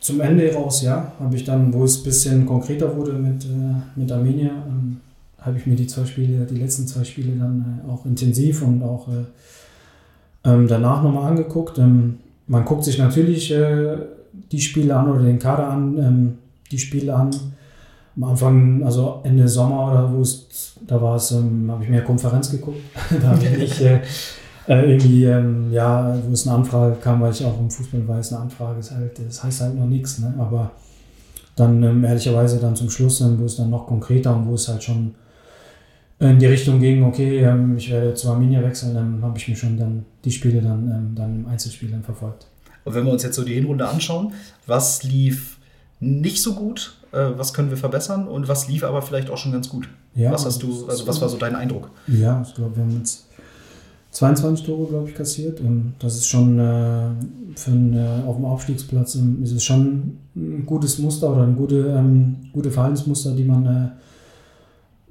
[0.00, 1.12] Zum Ende raus, ja.
[1.20, 3.48] Habe ich dann, wo es ein bisschen konkreter wurde mit, äh,
[3.94, 5.00] mit Arminia, ähm,
[5.38, 8.82] habe ich mir die zwei Spiele, die letzten zwei Spiele dann äh, auch intensiv und
[8.82, 11.78] auch äh, ähm, danach nochmal angeguckt.
[11.78, 13.96] Ähm, man guckt sich natürlich äh,
[14.50, 16.38] die Spiele an oder den Kader an, ähm,
[16.70, 17.30] die Spiele an,
[18.16, 22.02] am Anfang, also Ende Sommer oder wo es, da war es, ähm, habe ich mir
[22.02, 22.80] Konferenz geguckt.
[23.22, 24.00] da bin ich äh,
[24.68, 28.32] äh, irgendwie, ähm, ja, wo es eine Anfrage kam, weil ich auch im Fußball weiß,
[28.32, 30.34] eine Anfrage ist halt, das heißt halt noch nichts, ne?
[30.38, 30.72] aber
[31.56, 34.68] dann ähm, ehrlicherweise dann zum Schluss, ähm, wo es dann noch konkreter und wo es
[34.68, 35.14] halt schon
[36.18, 39.56] in die Richtung ging, okay, ähm, ich werde zu Arminia wechseln, dann habe ich mir
[39.56, 42.46] schon dann die Spiele dann, ähm, dann im Einzelspiel dann verfolgt.
[42.84, 44.32] Und wenn wir uns jetzt so die Hinrunde anschauen,
[44.66, 45.58] was lief
[45.98, 46.94] nicht so gut?
[47.12, 49.88] Äh, was können wir verbessern und was lief aber vielleicht auch schon ganz gut?
[50.14, 51.90] Ja, was hast du, also was war so dein Eindruck?
[52.06, 53.26] Ja, ich glaube, wir haben jetzt
[54.12, 55.60] 22 Tore, glaube ich, kassiert.
[55.60, 57.08] Und das ist schon äh,
[57.54, 61.56] für einen, äh, auf dem Aufstiegsplatz ähm, ist es schon ein gutes Muster oder ein
[61.56, 63.92] gute, ähm, gute Verhaltensmuster, die man,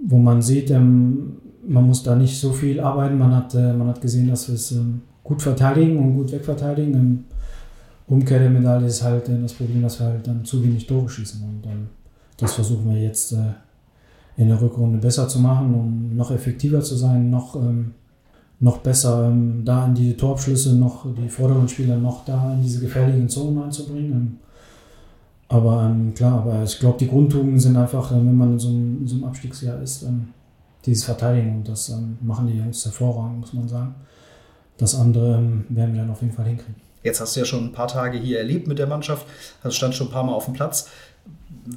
[0.08, 1.38] wo man sieht, ähm,
[1.68, 3.20] man muss da nicht so viel arbeiten.
[3.20, 4.76] Man hat, man hat gesehen, dass wir es
[5.24, 7.26] gut verteidigen und gut wegverteidigen.
[8.08, 11.42] Umkehr der Medaille ist halt das Problem, dass wir halt dann zu wenig Tore schießen.
[11.42, 11.90] Und dann,
[12.38, 13.54] das versuchen wir jetzt äh,
[14.38, 17.94] in der Rückrunde besser zu machen, um noch effektiver zu sein, noch, ähm,
[18.60, 22.80] noch besser ähm, da in die Torabschlüsse, noch die vorderen Spieler noch da in diese
[22.80, 24.12] gefährlichen Zonen einzubringen.
[24.12, 24.38] Ähm,
[25.48, 29.02] aber klar, aber ich glaube, die Grundtugenden sind einfach, äh, wenn man in so, einem,
[29.02, 30.06] in so einem Abstiegsjahr ist,
[30.86, 31.58] dieses Verteidigen.
[31.58, 33.96] Und das machen die Jungs hervorragend, muss man sagen.
[34.78, 36.91] Das andere werden wir dann auf jeden Fall hinkriegen.
[37.04, 39.26] Jetzt hast du ja schon ein paar Tage hier erlebt mit der Mannschaft,
[39.64, 40.90] also stand schon ein paar Mal auf dem Platz.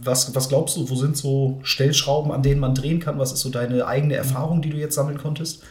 [0.02, 3.18] Was, was glaubst du, wo sind so Stellschrauben, an denen man drehen kann?
[3.18, 5.62] Was ist so deine eigene Erfahrung, die du jetzt sammeln konntest?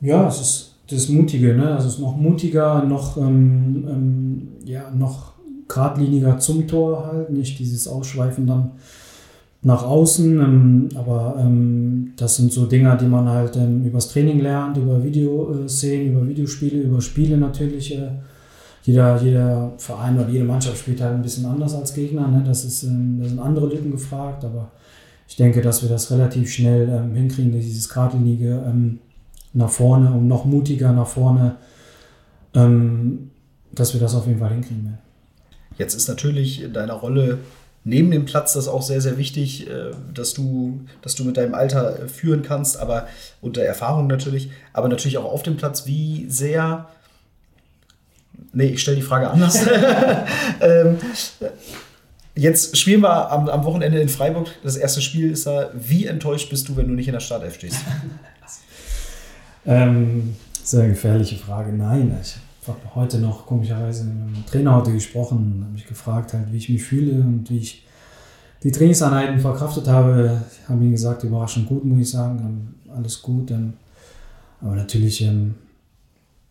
[0.00, 1.74] Ja, es ist das Mutige, ne?
[1.74, 5.32] Also es ist noch mutiger, noch, ähm, ähm, ja, noch
[5.68, 8.72] geradliniger zum Tor halt, nicht dieses Ausschweifen dann
[9.62, 10.40] nach außen.
[10.40, 15.02] Ähm, aber ähm, das sind so Dinge, die man halt ähm, übers Training lernt, über
[15.02, 17.96] Videoszenen, über Videospiele, über Spiele natürlich.
[17.96, 18.10] Äh,
[18.86, 22.28] jeder, jeder Verein oder jede Mannschaft spielt halt ein bisschen anders als Gegner.
[22.28, 22.44] Ne?
[22.46, 24.70] Das ist, ähm, da sind andere Lücken gefragt, aber
[25.28, 29.00] ich denke, dass wir das relativ schnell ähm, hinkriegen, dieses geradlinige ähm,
[29.52, 31.56] nach vorne und noch mutiger nach vorne,
[32.54, 33.32] ähm,
[33.72, 34.98] dass wir das auf jeden Fall hinkriegen werden.
[35.78, 37.38] Jetzt ist natürlich in deiner Rolle
[37.82, 41.54] neben dem Platz das auch sehr, sehr wichtig, äh, dass du, dass du mit deinem
[41.54, 43.08] Alter äh, führen kannst, aber
[43.40, 45.86] unter Erfahrung natürlich, aber natürlich auch auf dem Platz.
[45.86, 46.86] Wie sehr
[48.52, 49.66] Nee, ich stelle die Frage anders.
[50.60, 50.96] ähm,
[52.34, 54.48] jetzt spielen wir am, am, Wochenende in Freiburg.
[54.62, 55.70] Das erste Spiel ist da.
[55.74, 57.80] Wie enttäuscht bist du, wenn du nicht in der Startelf stehst?
[59.66, 61.72] ähm, sehr gefährliche Frage.
[61.72, 66.52] Nein, ich habe heute noch komischerweise mit dem Trainer heute gesprochen, habe mich gefragt, halt,
[66.52, 67.86] wie ich mich fühle und wie ich
[68.62, 70.42] die Trainingseinheiten verkraftet habe.
[70.50, 72.74] Ich habe ihm gesagt, überraschend gut, muss ich sagen.
[72.94, 73.52] Alles gut.
[74.60, 75.54] aber natürlich ähm,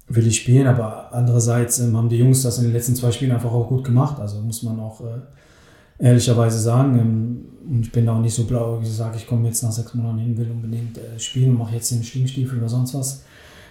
[0.08, 3.32] will ich spielen, aber andererseits ähm, haben die Jungs das in den letzten zwei Spielen
[3.32, 4.20] einfach auch gut gemacht.
[4.20, 7.00] Also muss man auch äh, ehrlicherweise sagen.
[7.00, 9.64] Ähm, und ich bin da auch nicht so blau, wie ich sage, ich komme jetzt
[9.64, 12.94] nach sechs Monaten hin, will unbedingt äh, spielen und mache jetzt den Stinkstiefel oder sonst
[12.94, 13.24] was.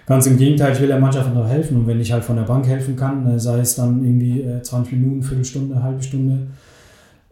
[0.06, 2.42] Ganz im Gegenteil, ich will der Mannschaft noch helfen und wenn ich halt von der
[2.42, 6.48] Bank helfen kann, äh, sei es dann irgendwie äh, 20 Minuten, Viertelstunde, halbe Stunde,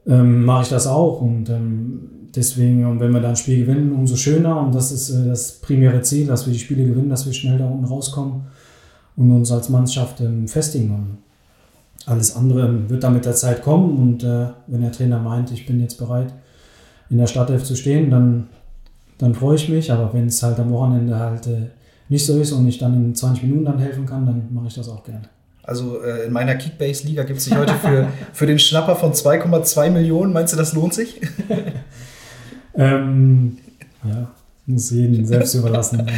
[0.07, 1.21] ähm, mache ich das auch.
[1.21, 4.61] Und ähm, deswegen, und wenn wir dann ein Spiel gewinnen, umso schöner.
[4.61, 7.59] Und das ist äh, das primäre Ziel, dass wir die Spiele gewinnen, dass wir schnell
[7.59, 8.43] da unten rauskommen
[9.17, 10.91] und uns als Mannschaft ähm, festigen.
[10.91, 11.19] Und
[12.07, 15.67] alles andere wird dann mit der Zeit kommen und äh, wenn der Trainer meint, ich
[15.67, 16.33] bin jetzt bereit,
[17.11, 18.49] in der Startelf zu stehen, dann,
[19.19, 19.93] dann freue ich mich.
[19.93, 21.69] Aber wenn es halt am Wochenende halt äh,
[22.09, 24.75] nicht so ist und ich dann in 20 Minuten dann helfen kann, dann mache ich
[24.75, 25.29] das auch gerne.
[25.63, 29.91] Also äh, in meiner Kickbase-Liga gibt es dich heute für, für den Schnapper von 2,2
[29.91, 30.33] Millionen.
[30.33, 31.21] Meinst du, das lohnt sich?
[32.75, 33.59] ähm,
[34.05, 34.29] ja,
[34.67, 36.07] muss jeden selbst überlassen.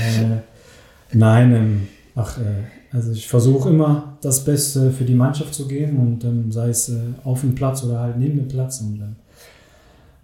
[1.12, 5.66] Äh, nein, ähm, ach, äh, also ich versuche immer das Beste für die Mannschaft zu
[5.66, 8.80] geben und ähm, sei es äh, auf dem Platz oder halt neben dem Platz.
[8.80, 9.16] Und ähm,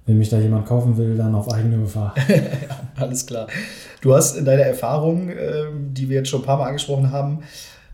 [0.06, 2.14] wenn mich da jemand kaufen will, dann auf eigene Gefahr.
[2.96, 3.48] Alles klar.
[4.02, 7.40] Du hast in deiner Erfahrung, äh, die wir jetzt schon ein paar Mal angesprochen haben,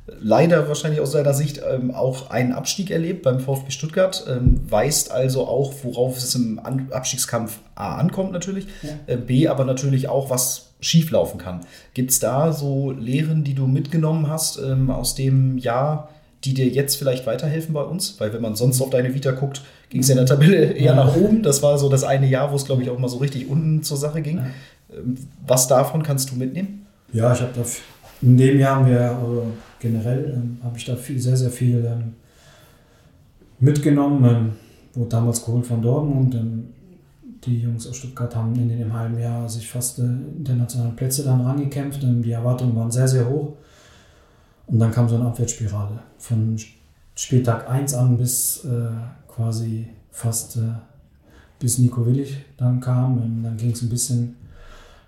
[0.06, 5.10] leider wahrscheinlich aus seiner Sicht ähm, auch einen Abstieg erlebt beim VfB Stuttgart, ähm, weißt
[5.10, 8.90] also auch, worauf es im An Abstiegskampf A ankommt natürlich, ja.
[9.06, 11.60] äh, B aber natürlich auch, was schieflaufen kann.
[11.94, 16.10] Gibt es da so Lehren, die du mitgenommen hast ähm, aus dem Jahr,
[16.44, 18.20] die dir jetzt vielleicht weiterhelfen bei uns?
[18.20, 20.92] Weil wenn man sonst auf deine Vita guckt, ging es ja in der Tabelle eher
[20.92, 20.94] ja.
[20.94, 21.42] nach oben.
[21.42, 23.82] Das war so das eine Jahr, wo es, glaube ich, auch mal so richtig unten
[23.82, 24.38] zur Sache ging.
[24.38, 24.46] Ja.
[24.96, 25.16] Ähm,
[25.46, 26.86] was davon kannst du mitnehmen?
[27.12, 27.62] Ja, ich habe da
[28.22, 31.84] in dem Jahr haben wir äh, generell ähm, habe ich da viel, sehr, sehr viel
[31.84, 32.14] ähm,
[33.58, 34.24] mitgenommen.
[34.24, 34.52] Ähm,
[34.94, 36.34] wurde damals geholt von Dortmund.
[36.34, 36.68] Ähm,
[37.44, 41.40] die Jungs aus Stuttgart haben in dem halben Jahr sich fast äh, internationale Plätze dann
[41.40, 42.02] rangekämpft.
[42.02, 43.52] Ähm, die Erwartungen waren sehr, sehr hoch.
[44.66, 46.00] Und dann kam so eine Abwärtsspirale.
[46.18, 46.56] Von
[47.14, 48.90] Spieltag 1 an bis äh,
[49.28, 50.74] quasi fast äh,
[51.58, 53.18] bis Nico Willig dann kam.
[53.22, 54.36] Ähm, dann ging es ein bisschen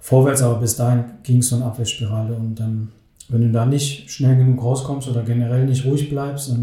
[0.00, 2.34] vorwärts, aber bis dahin ging es so eine Abwärtsspirale.
[2.34, 2.88] Und ähm,
[3.28, 6.54] wenn du da nicht schnell genug rauskommst oder generell nicht ruhig bleibst,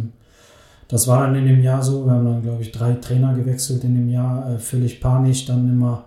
[0.87, 2.05] das war dann in dem Jahr so.
[2.05, 5.69] Wir haben dann, glaube ich, drei Trainer gewechselt in dem Jahr, äh, völlig panisch, dann
[5.69, 6.05] immer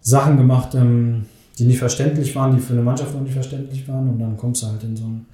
[0.00, 1.26] Sachen gemacht, ähm,
[1.58, 4.08] die nicht verständlich waren, die für eine Mannschaft auch nicht verständlich waren.
[4.08, 5.26] Und dann kommst du halt in so, ein,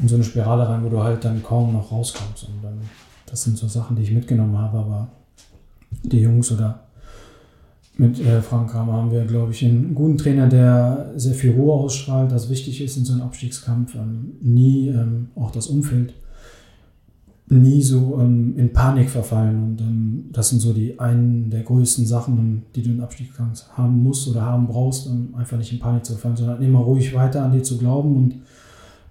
[0.00, 2.44] in so eine Spirale rein, wo du halt dann kaum noch rauskommst.
[2.44, 2.80] Und dann,
[3.26, 5.08] das sind so Sachen, die ich mitgenommen habe, aber
[6.02, 6.80] die Jungs oder
[7.98, 11.72] mit äh, Frank Kramer haben wir, glaube ich, einen guten Trainer, der sehr viel Ruhe
[11.72, 13.96] ausstrahlt, das wichtig ist in so einem Abstiegskampf.
[13.96, 16.14] Ähm, nie ähm, auch das Umfeld,
[17.48, 19.62] nie so ähm, in Panik verfallen.
[19.64, 24.00] Und ähm, das sind so die einen der größten Sachen, die du in Abstiegskampf haben
[24.00, 27.44] musst oder haben brauchst, um einfach nicht in Panik zu verfallen, sondern immer ruhig weiter
[27.44, 28.34] an dir zu glauben und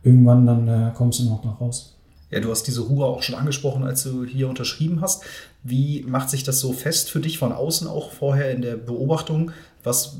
[0.01, 1.96] irgendwann dann äh, kommst du noch, noch raus.
[2.29, 5.23] Ja, du hast diese Ruhe auch schon angesprochen, als du hier unterschrieben hast.
[5.63, 9.51] Wie macht sich das so fest für dich von außen auch vorher in der Beobachtung?
[9.83, 10.17] Was,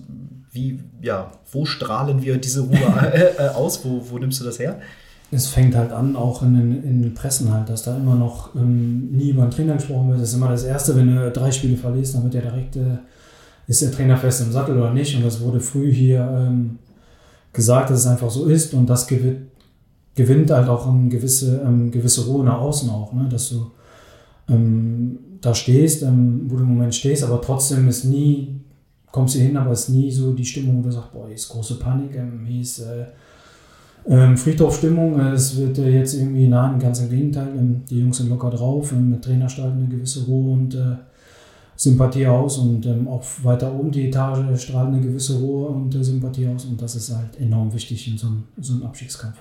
[0.51, 3.83] wie, ja, wo strahlen wir diese Ruhe äh, äh, aus?
[3.83, 4.79] Wo, wo nimmst du das her?
[5.31, 8.55] Es fängt halt an, auch in den, in den Pressen halt, dass da immer noch
[8.55, 10.21] ähm, nie über den Trainer gesprochen wird.
[10.21, 12.99] Das ist immer das Erste, wenn du drei Spiele verlierst, dann wird ja direkt, äh,
[13.67, 15.13] ist der Trainer fest im Sattel oder nicht.
[15.17, 16.79] Und das wurde früh hier ähm,
[17.51, 18.73] gesagt, dass es einfach so ist.
[18.73, 19.47] Und das gewinnt
[20.17, 23.27] gewinnt halt auch eine gewisse, ähm, gewisse Ruhe nach außen auch, ne?
[23.29, 23.71] dass du
[24.49, 28.59] ähm, da stehst, ähm, wo du im Moment stehst, aber trotzdem ist nie,
[29.11, 31.35] kommst du hin, aber es ist nie so die Stimmung, wo du sagst, boah, hier
[31.35, 33.05] ist große Panik, ähm, hier ist äh,
[34.07, 38.29] ähm, Friedhofstimmung, es wird äh, jetzt irgendwie nein, ganz im Gegenteil, ähm, die Jungs sind
[38.29, 40.95] locker drauf, ähm, mit Trainer strahlt eine gewisse Ruhe und äh,
[41.75, 46.03] Sympathie aus und ähm, auch weiter oben die Etage strahlt eine gewisse Ruhe und äh,
[46.03, 49.37] Sympathie aus und das ist halt enorm wichtig in so einem, so einem Abstiegskampf.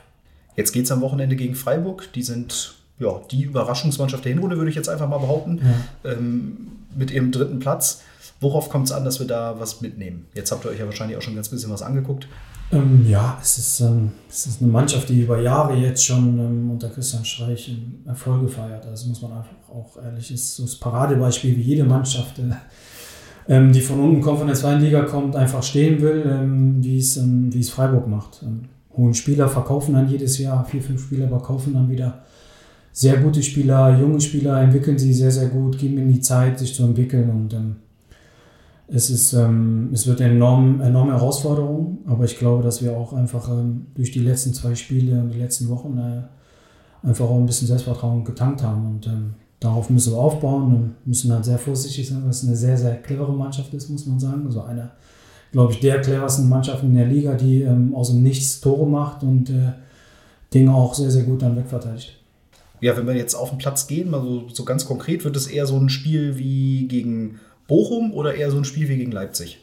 [0.56, 2.12] Jetzt geht es am Wochenende gegen Freiburg.
[2.14, 6.12] Die sind ja, die Überraschungsmannschaft der Hinrunde, würde ich jetzt einfach mal behaupten, ja.
[6.12, 6.56] ähm,
[6.96, 8.02] mit ihrem dritten Platz.
[8.40, 10.26] Worauf kommt es an, dass wir da was mitnehmen?
[10.34, 12.28] Jetzt habt ihr euch ja wahrscheinlich auch schon ein ganz bisschen was angeguckt.
[12.72, 16.70] Ähm, ja, es ist, ähm, es ist eine Mannschaft, die über Jahre jetzt schon ähm,
[16.70, 17.74] unter Christian Streich
[18.06, 18.84] Erfolge feiert.
[18.86, 22.50] Also muss man einfach auch ehrlich ist, so das Paradebeispiel wie jede Mannschaft, äh,
[23.48, 26.98] ähm, die von unten kommt, von der zweiten Liga kommt, einfach stehen will, ähm, wie
[26.98, 28.42] es, ähm, wie es Freiburg macht
[28.96, 32.22] hohen Spieler, verkaufen dann jedes Jahr, vier, fünf Spieler, aber kaufen dann wieder
[32.92, 36.74] sehr gute Spieler, junge Spieler, entwickeln sie sehr, sehr gut, geben ihnen die Zeit, sich
[36.74, 37.76] zu entwickeln und ähm,
[38.88, 43.12] es, ist, ähm, es wird eine enorm, enorme Herausforderung, aber ich glaube, dass wir auch
[43.12, 47.46] einfach ähm, durch die letzten zwei Spiele und die letzten Wochen äh, einfach auch ein
[47.46, 52.08] bisschen Selbstvertrauen getankt haben und ähm, darauf müssen wir aufbauen und müssen halt sehr vorsichtig
[52.08, 54.46] sein, weil es eine sehr, sehr clevere Mannschaft ist, muss man sagen.
[54.46, 54.92] Also eine
[55.52, 59.22] glaube ich, der cleversten Mannschaften in der Liga, die ähm, aus dem Nichts Tore macht
[59.22, 59.72] und äh,
[60.52, 62.16] Dinge auch sehr, sehr gut dann wegverteidigt.
[62.80, 65.46] Ja, wenn wir jetzt auf den Platz gehen, mal so, so ganz konkret, wird es
[65.46, 69.58] eher so ein Spiel wie gegen Bochum oder eher so ein Spiel wie gegen Leipzig?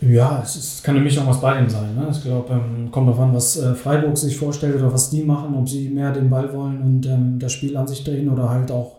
[0.00, 1.96] Ja, es, ist, kann eine Mischung aus beidem sein.
[1.96, 2.08] Ne?
[2.10, 5.54] Ich glaube, ähm, kommt darauf an, was äh, Freiburg sich vorstellt oder was die machen,
[5.56, 8.70] ob sie mehr den Ball wollen und ähm, das Spiel an sich drehen oder halt
[8.70, 8.97] auch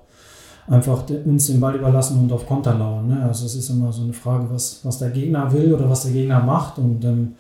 [0.69, 3.08] einfach uns den Ball überlassen und auf Konter lauern.
[3.08, 3.23] Ne?
[3.23, 6.12] Also es ist immer so eine Frage, was, was der Gegner will oder was der
[6.12, 7.34] Gegner macht und ähm,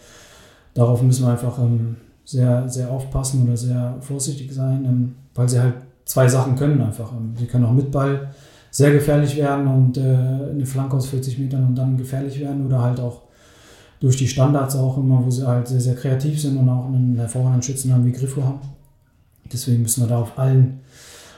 [0.73, 5.59] darauf müssen wir einfach ähm, sehr, sehr aufpassen oder sehr vorsichtig sein, ähm, weil sie
[5.59, 7.11] halt zwei Sachen können einfach.
[7.11, 8.29] Ähm, sie können auch mit Ball
[8.71, 12.81] sehr gefährlich werden und äh, eine Flanke aus 40 Metern und dann gefährlich werden oder
[12.81, 13.21] halt auch
[13.99, 17.15] durch die Standards auch immer, wo sie halt sehr, sehr kreativ sind und auch einen
[17.17, 18.61] hervorragenden Schützen haben wie Griffo haben.
[19.51, 20.79] Deswegen müssen wir da auf allen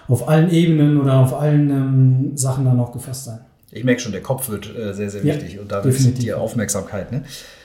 [0.07, 3.39] auf allen Ebenen oder auf allen ähm, Sachen dann auch gefasst sein.
[3.71, 6.33] Ich merke schon, der Kopf wird äh, sehr, sehr wichtig ja, und da ist die
[6.33, 7.11] Aufmerksamkeit.
[7.11, 7.23] Ne?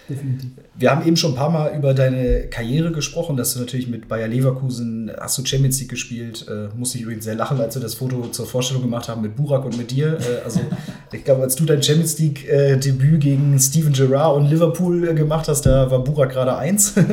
[0.08, 0.50] Definitiv.
[0.78, 4.06] Wir haben eben schon ein paar Mal über deine Karriere gesprochen, dass du natürlich mit
[4.06, 7.82] Bayer Leverkusen, hast du Champions League gespielt, äh, musste ich übrigens sehr lachen, als wir
[7.82, 10.18] das Foto zur Vorstellung gemacht haben mit Burak und mit dir.
[10.20, 10.60] Äh, also
[11.12, 15.48] ich glaube, als du dein Champions League-Debüt äh, gegen Steven Gerrard und Liverpool äh, gemacht
[15.48, 16.94] hast, da war Burak gerade eins.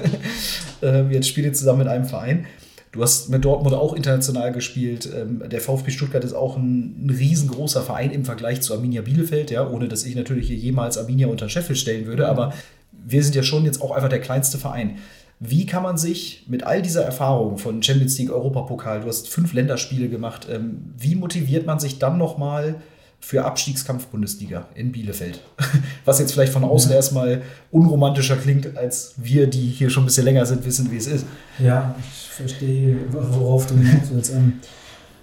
[0.81, 2.45] Ähm, jetzt spielt ihr zusammen mit einem Verein.
[2.93, 5.09] Du hast mit Dortmund auch international gespielt.
[5.13, 9.49] Ähm, der VfB Stuttgart ist auch ein, ein, riesengroßer Verein im Vergleich zu Arminia Bielefeld,
[9.49, 12.53] ja, ohne dass ich natürlich hier jemals Arminia unter Scheffel stellen würde, aber
[12.91, 14.97] wir sind ja schon jetzt auch einfach der kleinste Verein.
[15.39, 19.53] Wie kann man sich mit all dieser Erfahrung von Champions League, Europapokal, du hast fünf
[19.53, 22.75] Länderspiele gemacht, ähm, wie motiviert man sich dann nochmal
[23.23, 25.39] für Abstiegskampf Bundesliga in Bielefeld?
[26.05, 26.97] Was jetzt vielleicht von außen ja.
[26.97, 31.07] erstmal unromantischer klingt, als wir, die hier schon ein bisschen länger sind, wissen, wie es
[31.07, 31.25] ist.
[31.57, 34.33] Ja, ich verstehe, worauf du hinaus willst.
[34.33, 34.59] Ähm,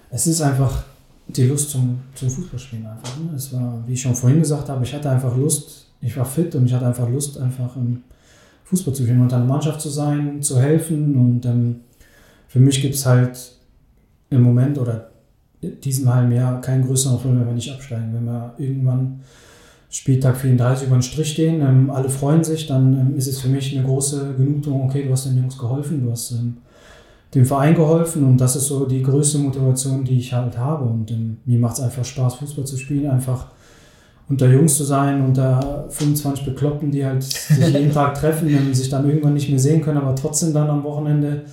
[0.09, 0.83] es ist einfach
[1.27, 3.17] die Lust zum, zum Fußballspielen einfach.
[3.17, 3.35] Ne?
[3.35, 6.55] Es war, wie ich schon vorhin gesagt habe, ich hatte einfach Lust, ich war fit
[6.55, 8.01] und ich hatte einfach Lust, einfach im
[8.63, 11.15] Fußball zu spielen, unter einer Mannschaft zu sein, zu helfen.
[11.15, 11.81] Und ähm,
[12.47, 13.57] für mich gibt es halt
[14.31, 15.10] im Moment oder
[15.61, 18.13] diesem halben Jahr keinen größeren Erfolg, wenn wir nicht absteigen.
[18.13, 19.21] Wenn wir irgendwann
[19.89, 23.49] Spieltag 34 über den Strich stehen, ähm, alle freuen sich, dann ähm, ist es für
[23.49, 26.57] mich eine große Genugtuung, okay, du hast den Jungs geholfen, du hast ähm,
[27.35, 30.85] dem Verein geholfen und das ist so die größte Motivation, die ich halt habe.
[30.85, 33.47] Und ähm, mir macht es einfach Spaß, Fußball zu spielen, einfach
[34.29, 38.89] unter Jungs zu sein, unter 25 Bekloppten, die halt sich jeden Tag treffen und sich
[38.89, 41.43] dann irgendwann nicht mehr sehen können, aber trotzdem dann am Wochenende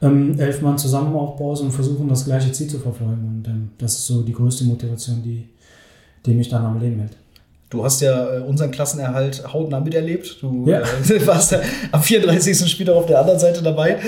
[0.00, 3.42] ähm, elf Mann zusammen aufbauen und versuchen, das gleiche Ziel zu verfolgen.
[3.44, 5.48] Und ähm, das ist so die größte Motivation, die,
[6.24, 7.16] die mich dann am Leben hält.
[7.70, 10.38] Du hast ja äh, unseren Klassenerhalt hautnah miterlebt.
[10.40, 10.80] Du ja.
[10.80, 11.60] äh, warst ja
[11.92, 12.70] am 34.
[12.70, 13.98] Spieltag auf der anderen Seite dabei.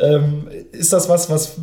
[0.00, 1.56] Ähm, ist das was, was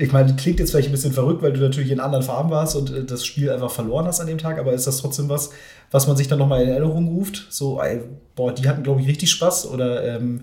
[0.00, 2.74] ich meine, klingt jetzt vielleicht ein bisschen verrückt, weil du natürlich in anderen Farben warst
[2.74, 5.50] und äh, das Spiel einfach verloren hast an dem Tag, aber ist das trotzdem was,
[5.90, 7.46] was man sich dann nochmal in Erinnerung ruft?
[7.50, 8.00] So, ey,
[8.34, 10.42] boah, die hatten, glaube ich, richtig Spaß oder ähm,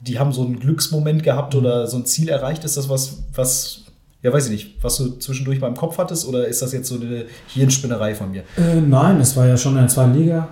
[0.00, 2.64] die haben so einen Glücksmoment gehabt oder so ein Ziel erreicht.
[2.64, 3.84] Ist das was, was,
[4.22, 6.96] ja, weiß ich nicht, was du zwischendurch beim Kopf hattest oder ist das jetzt so
[6.96, 8.42] eine Hirnspinnerei von mir?
[8.56, 10.48] Äh, nein, es war ja schon in der zweiten Liga.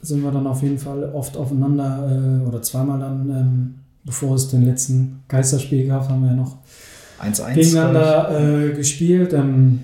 [0.00, 4.48] Sind wir dann auf jeden Fall oft aufeinander äh, oder zweimal dann, ähm, bevor es
[4.48, 6.56] den letzten Geisterspiel gab, haben wir ja noch
[7.22, 9.32] 1-1 gegeneinander äh, gespielt.
[9.32, 9.80] Ähm,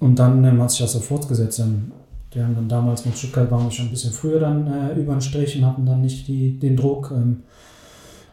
[0.00, 1.60] und dann ähm, hat sich das so fortgesetzt.
[1.60, 1.92] Ähm,
[2.34, 5.12] die haben dann damals mit Stuttgart waren wir schon ein bisschen früher dann äh, über
[5.12, 7.12] den Strich und hatten dann nicht die, den Druck.
[7.14, 7.42] Ähm,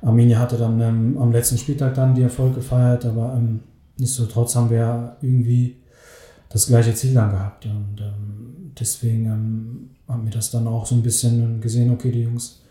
[0.02, 3.60] Arminia hatte dann ähm, am letzten Spieltag dann die Erfolg gefeiert, aber ähm,
[3.98, 5.78] nichtsdestotrotz haben wir irgendwie
[6.50, 7.66] das gleiche Ziel dann gehabt.
[7.66, 12.24] Und ähm, deswegen ähm, haben wir das dann auch so ein bisschen gesehen, okay, die
[12.24, 12.62] Jungs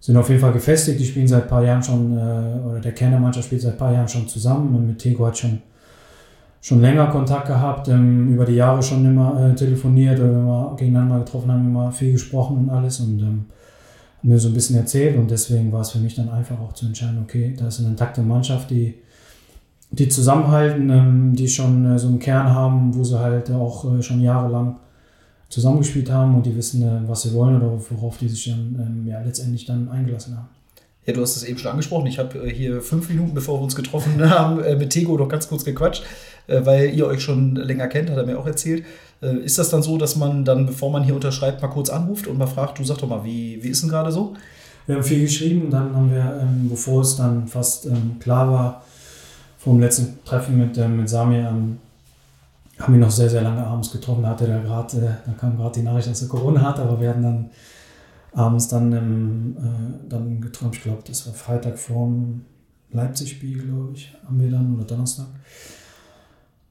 [0.00, 0.98] sind auf jeden Fall gefestigt.
[0.98, 3.72] Die spielen seit ein paar Jahren schon, äh, oder der Kern der Mannschaft spielt seit
[3.72, 4.74] ein paar Jahren schon zusammen.
[4.74, 5.60] Und mit Tego hat schon,
[6.60, 10.74] schon länger Kontakt gehabt, ähm, über die Jahre schon immer äh, telefoniert oder wenn wir
[10.76, 13.44] gegeneinander getroffen haben, immer viel gesprochen und alles und ähm,
[14.22, 15.16] mir so ein bisschen erzählt.
[15.16, 17.88] Und deswegen war es für mich dann einfach auch zu entscheiden, okay, da ist eine
[17.88, 18.94] intakte Mannschaft, die,
[19.90, 24.02] die zusammenhalten, ähm, die schon äh, so einen Kern haben, wo sie halt auch äh,
[24.02, 24.76] schon jahrelang
[25.48, 29.06] zusammengespielt haben und die wissen, äh, was sie wollen oder worauf die sich dann ähm,
[29.06, 30.48] ja, letztendlich dann eingelassen haben.
[31.04, 32.06] Ja, du hast es eben schon angesprochen.
[32.06, 35.64] Ich habe hier fünf Minuten, bevor wir uns getroffen haben, mit Tego noch ganz kurz
[35.64, 36.04] gequatscht,
[36.46, 38.84] weil ihr euch schon länger kennt, hat er mir auch erzählt.
[39.22, 42.38] Ist das dann so, dass man dann, bevor man hier unterschreibt, mal kurz anruft und
[42.38, 44.34] mal fragt, du sag doch mal, wie, wie ist denn gerade so?
[44.86, 48.50] Wir haben viel geschrieben und dann haben wir, ähm, bevor es dann fast ähm, klar
[48.50, 48.82] war,
[49.58, 51.54] vom letzten Treffen mit, mit Samir,
[52.78, 54.22] haben ihn noch sehr, sehr lange abends getroffen.
[54.22, 57.00] Da hatte der gerade, äh, da kam gerade die Nachricht, dass er Corona hat, aber
[57.00, 57.50] wir hatten dann
[58.32, 60.74] abends dann, ähm, äh, dann getroffen.
[60.74, 62.42] Ich glaube, das war Freitag vorm
[62.90, 65.26] Leipzig-Spiel, glaube ich, haben wir dann, oder Donnerstag.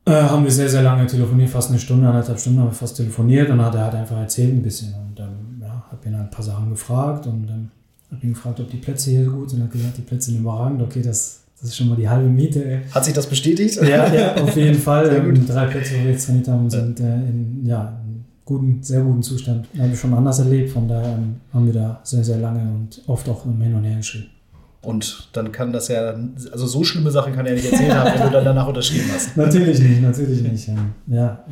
[0.06, 2.98] Äh, haben wir sehr, sehr lange telefoniert, fast eine Stunde, anderthalb Stunden haben wir fast
[2.98, 6.16] telefoniert und dann hat er halt einfach erzählt ein bisschen und ähm, ja, habe ihn
[6.16, 7.70] halt ein paar Sachen gefragt und ähm,
[8.12, 9.60] habe ihn gefragt, ob die Plätze hier gut sind.
[9.60, 12.28] Er hat gesagt, die Plätze sind überragend, okay, das das ist schon mal die halbe
[12.28, 12.82] Miete.
[12.92, 13.76] Hat sich das bestätigt?
[13.84, 15.12] Ja, ja auf jeden Fall.
[15.22, 18.02] Ähm, drei Plätze, wo wir jetzt trainiert haben, sind äh, in ja,
[18.46, 19.68] guten, sehr guten Zustand.
[19.78, 23.02] Haben wir schon anders erlebt, von daher ähm, haben wir da sehr, sehr lange und
[23.08, 24.30] oft auch hin und her geschrieben.
[24.82, 26.16] Und dann kann das ja,
[26.52, 29.38] also so schlimme Sachen kann er nicht erzählen haben, wenn du dann danach unterschrieben hast.
[29.38, 30.70] natürlich nicht, natürlich nicht.
[31.08, 31.44] Ja,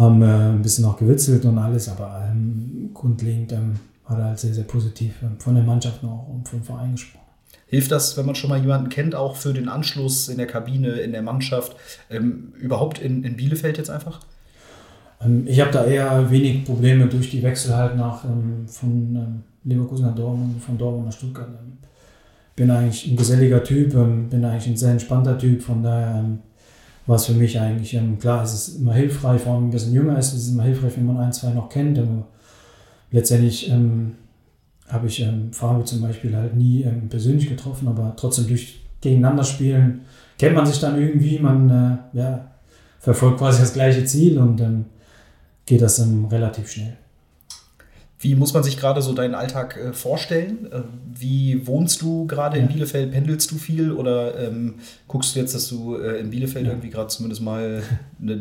[0.00, 3.74] haben äh, ein bisschen auch gewitzelt und alles, aber ähm, grundlegend ähm,
[4.06, 7.20] hat er halt sehr, sehr positiv ähm, von der Mannschaft noch und vom Verein gesprochen.
[7.66, 10.92] Hilft das, wenn man schon mal jemanden kennt, auch für den Anschluss in der Kabine,
[10.92, 11.76] in der Mannschaft,
[12.10, 14.20] ähm, überhaupt in, in Bielefeld jetzt einfach?
[15.20, 20.06] Ähm, ich habe da eher wenig Probleme durch die Wechsel halt nach ähm, von Leverkusen
[20.06, 21.48] nach Dortmund, von Dortmund nach Stuttgart.
[22.60, 26.24] Ähm, bin eigentlich ein geselliger Typ, ähm, bin eigentlich ein sehr entspannter Typ, von daher
[27.06, 30.18] war es für mich eigentlich, klar, es ist immer hilfreich, vor allem ein bisschen jünger
[30.18, 32.26] ist, es ist immer hilfreich, wenn man ein, zwei noch kennt, aber
[33.10, 33.72] letztendlich
[34.90, 39.44] habe ich ähm, Fabio zum Beispiel halt nie ähm, persönlich getroffen, aber trotzdem durch gegeneinander
[39.44, 40.02] spielen
[40.38, 42.50] kennt man sich dann irgendwie, man äh, ja,
[42.98, 44.86] verfolgt quasi das gleiche Ziel und dann
[45.66, 46.96] geht das ähm, relativ schnell.
[48.22, 50.70] Wie muss man sich gerade so deinen Alltag äh, vorstellen?
[50.70, 50.82] Äh,
[51.18, 53.12] wie wohnst du gerade in Bielefeld?
[53.12, 54.74] Pendelst du viel oder ähm,
[55.08, 56.72] guckst du jetzt, dass du äh, in Bielefeld ja.
[56.72, 57.82] irgendwie gerade zumindest mal
[58.20, 58.32] eine,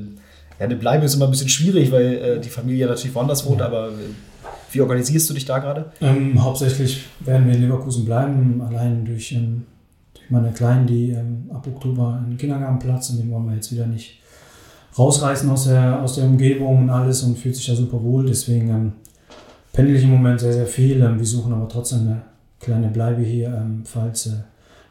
[0.60, 3.62] ja, eine Bleibe ist immer ein bisschen schwierig, weil äh, die Familie natürlich woanders wohnt,
[3.62, 3.68] ja.
[3.68, 5.92] aber äh, wie organisierst du dich da gerade?
[6.02, 9.66] Ähm, hauptsächlich werden wir in Leverkusen bleiben, allein durch, ähm,
[10.14, 13.88] durch meine Kleinen, die ähm, ab Oktober einen Kindergartenplatz und den wollen wir jetzt wieder
[13.88, 14.20] nicht
[14.98, 18.26] rausreißen aus der, aus der Umgebung und alles und fühlt sich da super wohl.
[18.26, 18.92] Deswegen ähm,
[19.74, 21.02] pendel ich im Moment sehr, sehr viel.
[21.02, 22.22] Ähm, wir suchen aber trotzdem eine
[22.60, 24.32] kleine Bleibe hier, ähm, falls äh,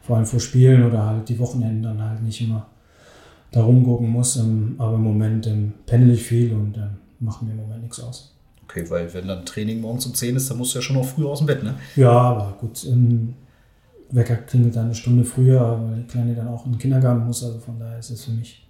[0.01, 2.67] vor allem vor Spielen oder halt die Wochenenden dann halt nicht immer
[3.51, 4.37] da rumgucken muss.
[4.37, 5.47] Ähm, aber im Moment
[5.85, 8.35] pendel ich viel und ähm, mache mir im Moment nichts aus.
[8.63, 11.05] Okay, weil wenn dann Training morgens um 10 ist, dann musst du ja schon noch
[11.05, 11.73] früher aus dem Bett, ne?
[11.95, 12.85] Ja, aber gut.
[14.11, 17.43] Wecker klingelt dann eine Stunde früher, weil die Kleine dann auch in den Kindergarten muss.
[17.43, 18.67] Also von daher ist es für mich,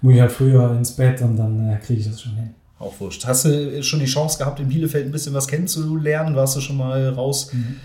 [0.00, 2.54] muss ich halt früher ins Bett und dann äh, kriege ich das schon hin.
[2.78, 3.26] Auch wurscht.
[3.26, 6.36] Hast du schon die Chance gehabt, in Bielefeld ein bisschen was kennenzulernen?
[6.36, 7.50] Warst du schon mal raus?
[7.52, 7.76] Mhm.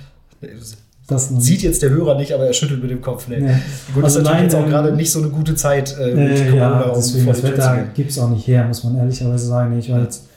[1.08, 3.28] Das sieht jetzt der Hörer nicht, aber er schüttelt mit dem Kopf.
[3.28, 3.40] Nee.
[3.40, 3.60] Ja.
[3.94, 6.14] Gut, also ist natürlich nein, jetzt auch ähm, gerade nicht so eine gute Zeit äh,
[6.16, 6.86] mit äh, Corona.
[6.88, 9.78] Ja, deswegen das Wetter gibt es auch nicht her, muss man ehrlicherweise sagen.
[9.78, 10.28] Ich war jetzt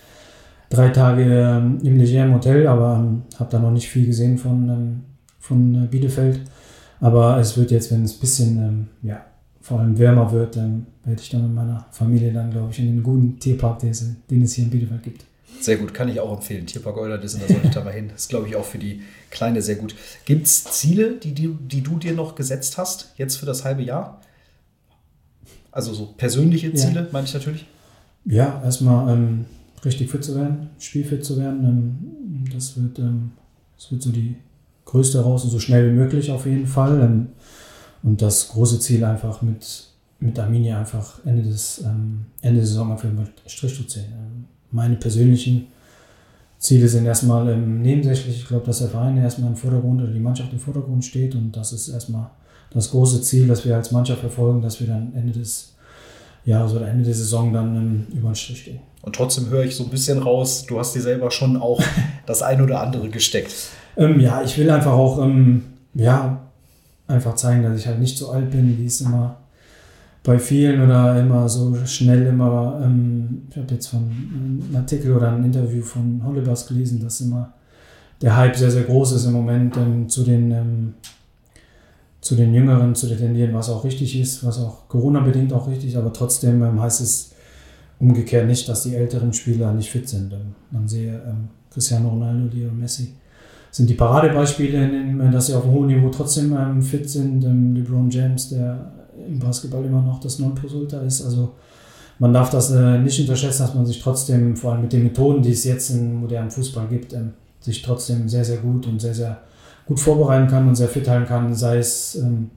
[0.70, 4.38] drei Tage ähm, im Leger im Hotel, aber ähm, habe da noch nicht viel gesehen
[4.38, 5.02] von, ähm,
[5.38, 6.40] von äh, Bielefeld.
[7.00, 9.20] Aber es wird jetzt, wenn es ein bisschen, ähm, ja,
[9.66, 12.86] vor allem wärmer wird, dann werde ich dann mit meiner Familie dann, glaube ich, in
[12.86, 15.24] den guten Tierpark, den es hier in Bielefeld gibt.
[15.60, 16.66] Sehr gut, kann ich auch empfehlen.
[16.66, 18.08] Tierpark Eulerdissen, da sollte ich da mal hin.
[18.12, 19.96] Das ist, glaube ich, auch für die Kleine sehr gut.
[20.24, 23.82] Gibt es Ziele, die, die, die du dir noch gesetzt hast, jetzt für das halbe
[23.82, 24.20] Jahr?
[25.72, 27.06] Also so persönliche Ziele, ja.
[27.10, 27.66] meine ich natürlich?
[28.24, 29.46] Ja, erstmal ähm,
[29.84, 31.64] richtig fit zu werden, spielfit zu werden.
[31.64, 33.32] Ähm, das, wird, ähm,
[33.76, 34.36] das wird so die
[34.84, 37.26] größte raus und so schnell wie möglich auf jeden Fall.
[38.07, 39.88] Und das große Ziel einfach mit,
[40.20, 44.04] mit Arminia einfach Ende, des, ähm, Ende der Saison einfach mit Strich zu ziehen.
[44.12, 45.66] Ähm, meine persönlichen
[46.57, 48.36] Ziele sind erstmal ähm, nebensächlich.
[48.36, 51.50] Ich glaube, dass der Verein erstmal im Vordergrund oder die Mannschaft im Vordergrund steht und
[51.57, 52.30] das ist erstmal
[52.70, 55.74] das große Ziel, das wir als Mannschaft verfolgen, dass wir dann Ende des
[56.44, 58.78] Jahres oder Ende der Saison dann ähm, über den Strich stehen.
[59.02, 61.82] Und trotzdem höre ich so ein bisschen raus, du hast dir selber schon auch
[62.26, 63.52] das ein oder andere gesteckt.
[63.96, 66.45] Ähm, ja, ich will einfach auch ähm, ja,
[67.09, 69.36] einfach zeigen, dass ich halt nicht so alt bin, wie es immer
[70.26, 75.30] bei vielen oder immer so schnell immer, ähm, ich habe jetzt von einem Artikel oder
[75.32, 77.52] ein Interview von Hollebas gelesen, dass immer
[78.20, 80.94] der Hype sehr, sehr groß ist im Moment ähm, zu den ähm,
[82.20, 85.96] zu den Jüngeren zu tendieren, was auch richtig ist, was auch Corona-bedingt auch richtig ist,
[85.96, 87.30] aber trotzdem ähm, heißt es
[88.00, 90.32] umgekehrt nicht, dass die älteren Spieler nicht fit sind.
[90.32, 91.22] Ähm, man sehe
[91.70, 93.12] Cristiano Ronaldo, Leo Messi
[93.76, 97.42] sind die Paradebeispiele, dass sie auf hohen Niveau trotzdem fit sind.
[97.42, 98.90] LeBron James, der
[99.28, 101.22] im Basketball immer noch das Nonplusultra ist.
[101.22, 101.52] Also
[102.18, 105.42] man darf das äh, nicht unterschätzen, dass man sich trotzdem, vor allem mit den Methoden,
[105.42, 109.12] die es jetzt im modernen Fußball gibt, ähm, sich trotzdem sehr, sehr gut und sehr,
[109.12, 109.42] sehr
[109.84, 112.50] gut vorbereiten kann und sehr fit halten kann, sei es, ähm,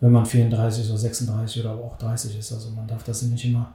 [0.00, 2.52] wenn man 34 oder 36 oder auch 30 ist.
[2.52, 3.72] Also man darf das nicht immer,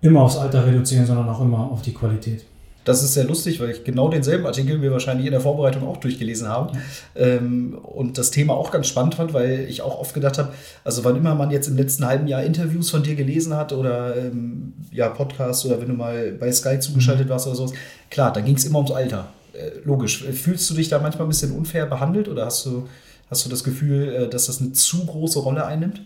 [0.00, 2.44] immer aufs Alter reduzieren, sondern auch immer auf die Qualität.
[2.84, 5.98] Das ist sehr lustig, weil ich genau denselben Artikel wir wahrscheinlich in der Vorbereitung auch
[5.98, 6.78] durchgelesen haben
[7.14, 10.52] ähm, und das Thema auch ganz spannend fand, weil ich auch oft gedacht habe,
[10.82, 14.16] also wann immer man jetzt im letzten halben Jahr Interviews von dir gelesen hat oder
[14.16, 17.72] ähm, ja Podcasts oder wenn du mal bei Sky zugeschaltet warst oder sowas,
[18.10, 19.28] klar, da ging es immer ums Alter.
[19.52, 20.24] Äh, logisch.
[20.24, 22.88] Fühlst du dich da manchmal ein bisschen unfair behandelt oder hast du,
[23.30, 26.02] hast du das Gefühl, äh, dass das eine zu große Rolle einnimmt?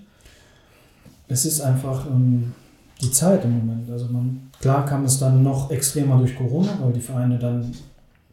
[1.29, 2.05] Es ist einfach...
[2.07, 2.53] Ähm
[3.01, 3.91] die Zeit im Moment.
[3.91, 7.73] Also man, klar kam es dann noch extremer durch Corona, weil die Vereine dann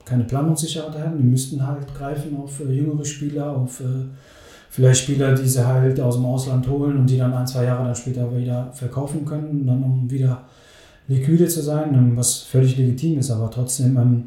[0.06, 1.18] keine Planungssicherheit hatten.
[1.18, 4.06] Die müssten halt greifen auf äh, jüngere Spieler, auf äh,
[4.70, 7.86] vielleicht Spieler, die sie halt aus dem Ausland holen und die dann ein, zwei Jahre
[7.86, 10.44] dann später wieder verkaufen können, dann um wieder
[11.08, 14.24] liquide zu sein, ähm, was völlig legitim ist, aber trotzdem ähm,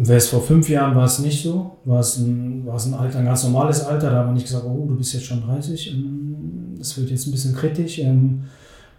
[0.00, 2.94] Wäre es vor fünf Jahren war es nicht so, war es ein, war es ein
[2.94, 5.42] Alter, ein ganz normales Alter, da haben wir nicht gesagt, oh, du bist jetzt schon
[5.42, 5.92] 30.
[6.38, 8.44] Ähm, das wird jetzt ein bisschen kritisch, ähm,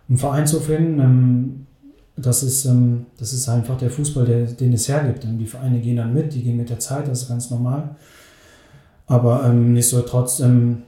[0.07, 0.99] einen Verein zu finden.
[0.99, 1.65] Ähm,
[2.17, 2.67] das ist,
[3.17, 5.25] das ist einfach der Fußball, der, den es hergibt.
[5.25, 7.95] Die Vereine gehen dann mit, die gehen mit der Zeit, das ist ganz normal.
[9.07, 10.83] Aber ähm, nichtsdestotrotz sind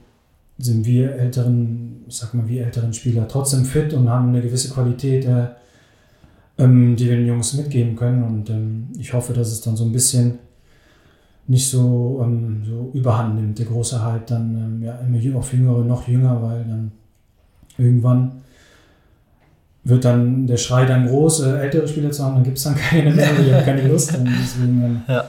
[0.58, 5.24] wir älteren, sag mal, wir älteren Spieler trotzdem fit und haben eine gewisse Qualität.
[5.24, 5.46] Äh,
[6.58, 8.22] ähm, die wir den Jungs mitgeben können.
[8.22, 10.38] Und ähm, ich hoffe, dass es dann so ein bisschen
[11.52, 15.84] nicht so, ähm, so überhand nimmt, der große Hype dann ähm, ja, immer auf Jüngere
[15.84, 16.92] noch jünger, weil dann
[17.76, 18.40] irgendwann
[19.84, 22.74] wird dann der Schrei dann groß, äh, ältere Spieler zu haben, dann gibt es dann
[22.74, 24.16] keine mehr, die haben keine Lust.
[24.16, 25.26] Und deswegen ähm, ja.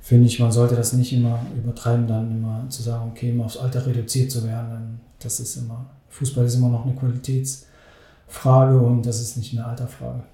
[0.00, 3.56] finde ich, man sollte das nicht immer übertreiben, dann immer zu sagen, okay, immer aufs
[3.56, 4.98] Alter reduziert zu werden.
[5.20, 10.24] Das ist immer, Fußball ist immer noch eine Qualitätsfrage und das ist nicht eine Alterfrage.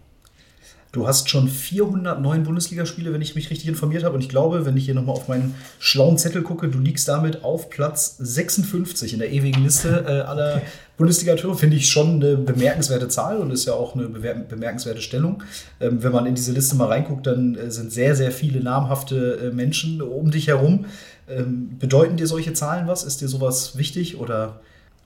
[0.96, 4.14] Du hast schon 409 Bundesligaspiele, wenn ich mich richtig informiert habe.
[4.14, 7.44] Und ich glaube, wenn ich hier nochmal auf meinen schlauen Zettel gucke, du liegst damit
[7.44, 10.62] auf Platz 56 in der ewigen Liste äh, aller
[10.96, 11.58] Bundesliga-Tore.
[11.58, 15.42] Finde ich schon eine bemerkenswerte Zahl und ist ja auch eine bemerkenswerte Stellung.
[15.80, 19.50] Ähm, wenn man in diese Liste mal reinguckt, dann äh, sind sehr, sehr viele namhafte
[19.50, 20.86] äh, Menschen um dich herum.
[21.28, 23.04] Ähm, bedeuten dir solche Zahlen was?
[23.04, 24.60] Ist dir sowas wichtig oder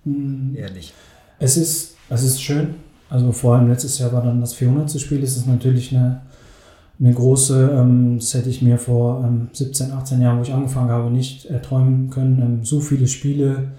[0.04, 0.92] Hm, eher nicht?
[1.38, 2.76] Es ist, es ist schön.
[3.10, 4.98] Also vor allem letztes Jahr war dann das 400.
[5.00, 5.20] Spiel.
[5.20, 6.20] Das ist natürlich eine,
[7.00, 10.90] eine große, ähm, das hätte ich mir vor ähm, 17, 18 Jahren, wo ich angefangen
[10.90, 13.72] habe, nicht erträumen können, ähm, so viele Spiele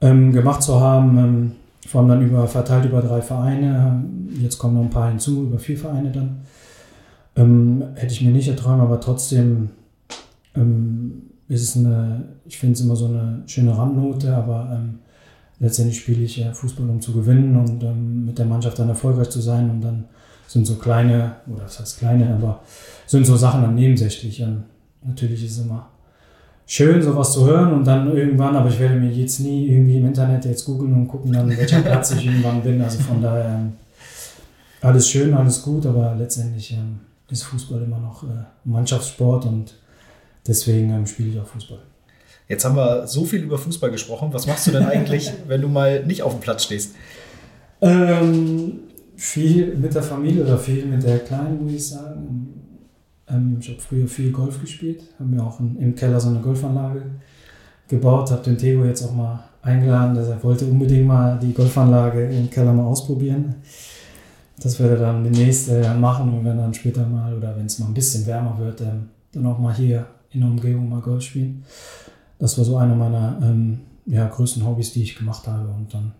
[0.00, 1.18] ähm, gemacht zu haben.
[1.18, 1.52] Ähm,
[1.86, 4.02] vor allem dann über, verteilt über drei Vereine.
[4.02, 6.40] Ähm, Jetzt kommen noch ein paar hinzu, über vier Vereine dann.
[7.94, 9.70] Hätte ich mir nicht erträumt, aber trotzdem
[11.48, 14.78] ist es eine, ich finde es immer so eine schöne Randnote, aber
[15.60, 19.30] letztendlich spiele ich ja Fußball, um zu gewinnen und ähm, mit der Mannschaft dann erfolgreich
[19.30, 19.70] zu sein.
[19.70, 20.06] Und dann
[20.48, 22.62] sind so kleine, oder das heißt kleine, aber
[23.06, 24.42] sind so Sachen dann nebensächlich.
[24.42, 24.64] Und
[25.06, 25.88] natürlich ist es immer
[26.66, 30.06] schön, sowas zu hören und dann irgendwann, aber ich werde mir jetzt nie irgendwie im
[30.06, 32.80] Internet jetzt googeln und gucken dann, welcher Platz ich irgendwann bin.
[32.80, 33.72] Also von daher ähm,
[34.80, 39.74] alles schön, alles gut, aber letztendlich ähm, ist Fußball immer noch äh, Mannschaftssport und
[40.46, 41.89] deswegen ähm, spiele ich auch Fußball.
[42.50, 44.30] Jetzt haben wir so viel über Fußball gesprochen.
[44.32, 46.96] Was machst du denn eigentlich, wenn du mal nicht auf dem Platz stehst?
[47.80, 48.80] Ähm,
[49.14, 52.48] viel mit der Familie oder viel mit der Kleinen, muss ich sagen.
[53.28, 56.40] Ähm, ich habe früher viel Golf gespielt, habe mir auch in, im Keller so eine
[56.40, 57.02] Golfanlage
[57.86, 62.30] gebaut, habe den Theo jetzt auch mal eingeladen, dass er wollte unbedingt mal die Golfanlage
[62.30, 63.54] im Keller mal ausprobieren.
[64.60, 67.78] Das wird er dann demnächst äh, machen und wenn dann später mal oder wenn es
[67.78, 71.22] mal ein bisschen wärmer wird, ähm, dann auch mal hier in der Umgebung mal Golf
[71.22, 71.62] spielen.
[72.40, 75.68] Das war so einer meiner ähm, ja, größten Hobbys, die ich gemacht habe.
[75.68, 76.12] Und dann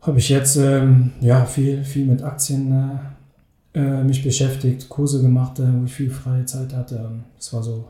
[0.00, 2.72] habe ich jetzt ähm, ja, viel, viel mit Aktien
[3.74, 7.10] äh, äh, mich beschäftigt, Kurse gemacht, äh, wo ich viel freie Zeit hatte.
[7.36, 7.84] Das war so,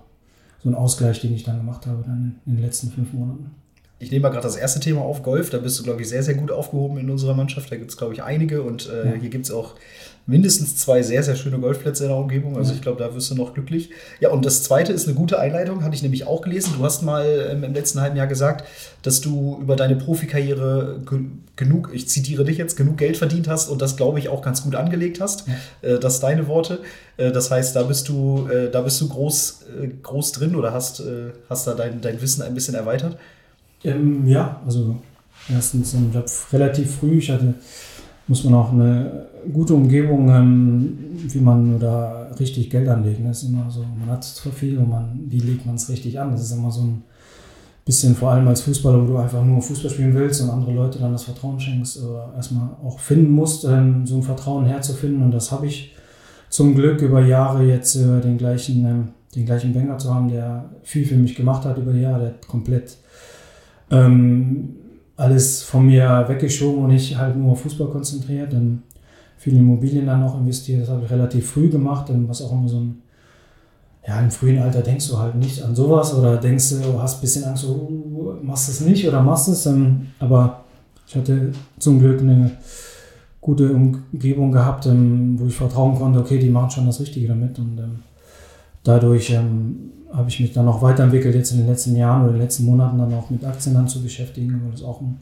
[0.62, 3.50] so ein Ausgleich, den ich dann gemacht habe dann in den letzten fünf Monaten.
[4.00, 5.50] Ich nehme mal gerade das erste Thema auf, Golf.
[5.50, 7.70] Da bist du, glaube ich, sehr, sehr gut aufgehoben in unserer Mannschaft.
[7.70, 8.62] Da gibt es, glaube ich, einige.
[8.62, 9.14] Und äh, Ja.
[9.20, 9.74] hier gibt es auch
[10.26, 12.56] mindestens zwei sehr, sehr schöne Golfplätze in der Umgebung.
[12.56, 12.76] Also Ja.
[12.76, 13.90] ich glaube, da wirst du noch glücklich.
[14.20, 16.72] Ja, und das zweite ist eine gute Einleitung, hatte ich nämlich auch gelesen.
[16.76, 18.64] Du hast mal ähm, im letzten halben Jahr gesagt,
[19.02, 21.20] dass du über deine Profikarriere ge
[21.56, 24.64] genug, ich zitiere dich jetzt, genug Geld verdient hast und das, glaube ich, auch ganz
[24.64, 25.46] gut angelegt hast.
[25.82, 26.80] Äh, das sind deine Worte.
[27.16, 30.72] Äh, das heißt, da bist du, äh, da bist du groß, äh, groß drin oder
[30.72, 33.16] hast, äh, hast da dein, dein Wissen ein bisschen erweitert.
[33.84, 34.96] Ähm, ja, also
[35.48, 37.54] erstens, ich habe relativ früh, ich hatte,
[38.26, 43.24] muss man auch eine gute Umgebung, ähm, wie man oder richtig Geld anlegen.
[43.26, 46.18] Das ist immer so, man hat zwar viel und man, wie legt man es richtig
[46.18, 46.32] an?
[46.32, 47.02] Das ist immer so ein
[47.84, 50.98] bisschen, vor allem als Fußballer, wo du einfach nur Fußball spielen willst und andere Leute
[50.98, 55.22] dann das Vertrauen schenkst, oder erstmal auch finden musst, ähm, so ein Vertrauen herzufinden.
[55.22, 55.94] Und das habe ich
[56.48, 60.70] zum Glück über Jahre jetzt äh, den gleichen, ähm, den gleichen Banker zu haben, der
[60.82, 62.96] viel für mich gemacht hat über die Jahre, der komplett
[63.90, 64.76] ähm,
[65.16, 68.52] alles von mir weggeschoben und ich halt nur auf Fußball konzentriert.
[68.52, 68.82] Ähm,
[69.36, 72.78] viele Immobilien dann auch investiert, das habe ich relativ früh gemacht, was auch immer so
[72.78, 73.02] ein,
[74.06, 77.20] ja, im frühen Alter denkst du halt nicht an sowas oder denkst du, hast ein
[77.20, 79.66] bisschen Angst, so, uh, machst du es nicht oder machst es.
[79.66, 80.64] Ähm, aber
[81.06, 82.52] ich hatte zum Glück eine
[83.40, 87.58] gute Umgebung gehabt, ähm, wo ich vertrauen konnte, okay, die machen schon das Richtige damit
[87.58, 87.98] und ähm,
[88.84, 92.36] dadurch ähm, habe ich mich dann auch weiterentwickelt, jetzt in den letzten Jahren oder in
[92.36, 95.18] den letzten Monaten dann auch mit Aktien dann zu beschäftigen, weil das auch ein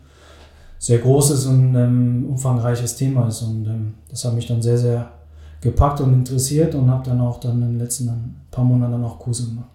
[0.78, 3.40] sehr großes und ähm, umfangreiches Thema ist.
[3.42, 5.10] Und ähm, das hat mich dann sehr, sehr
[5.60, 9.18] gepackt und interessiert und habe dann auch dann in den letzten paar Monaten dann auch
[9.18, 9.68] Kurse gemacht.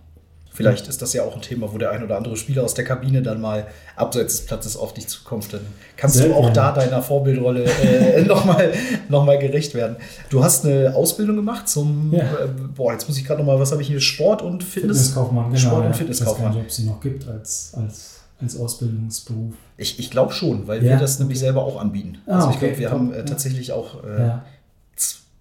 [0.58, 2.84] Vielleicht ist das ja auch ein Thema, wo der ein oder andere Spieler aus der
[2.84, 5.54] Kabine dann mal abseits des Platzes auf dich zukommt.
[5.54, 5.62] Dann
[5.96, 8.74] kannst du auch da deiner Vorbildrolle äh, nochmal
[9.08, 9.98] noch mal gerecht werden.
[10.32, 12.24] Du hast eine Ausbildung gemacht zum, Ja.
[12.24, 14.00] äh, boah, jetzt muss ich gerade nochmal, was habe ich hier?
[14.02, 14.98] Sport und Fitness?
[14.98, 15.60] Fitnesskaufmann, genau.
[15.60, 15.86] Sport und ja.
[15.86, 16.52] Ich weiß Fitnesskaufmann.
[16.54, 19.54] nicht, ob es sie noch gibt als, als, als Ausbildungsberuf.
[19.78, 20.94] Ich, ich glaube schon, weil Ja.
[20.94, 22.18] wir das nämlich selber auch anbieten.
[22.26, 24.32] Ah, also ich okay, glaube, wir top, haben äh, tatsächlich auch, äh,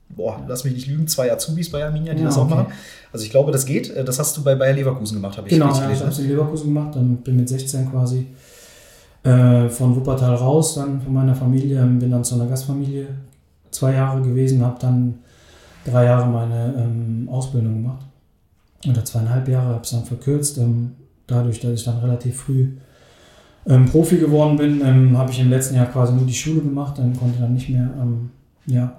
[0.09, 2.55] boah, lass mich nicht lügen, zwei Azubis bei Arminia, die Ja, das auch okay.
[2.55, 2.73] machen.
[3.13, 3.91] Also ich glaube, das geht.
[3.91, 6.11] Äh, Das hast du bei Bayer Leverkusen gemacht, habe ich Genau, richtig ja, ich habe
[6.11, 8.27] es in Leverkusen gemacht, dann bin mit 16 quasi
[9.25, 13.09] äh, von Wuppertal raus, dann von meiner Familie, ähm, bin dann zu einer Gastfamilie
[13.71, 15.19] zwei Jahre gewesen, habe dann
[15.85, 18.05] drei Jahre meine ähm, Ausbildung gemacht.
[18.89, 20.59] Oder zweieinhalb Jahre, habe es dann verkürzt.
[20.59, 20.93] Ähm,
[21.27, 22.69] dadurch, dass ich dann relativ früh
[23.67, 26.99] ähm, Profi geworden bin, ähm, habe ich im letzten Jahr quasi nur die Schule gemacht,
[26.99, 28.31] dann konnte dann nicht mehr ähm,
[28.67, 28.97] ja,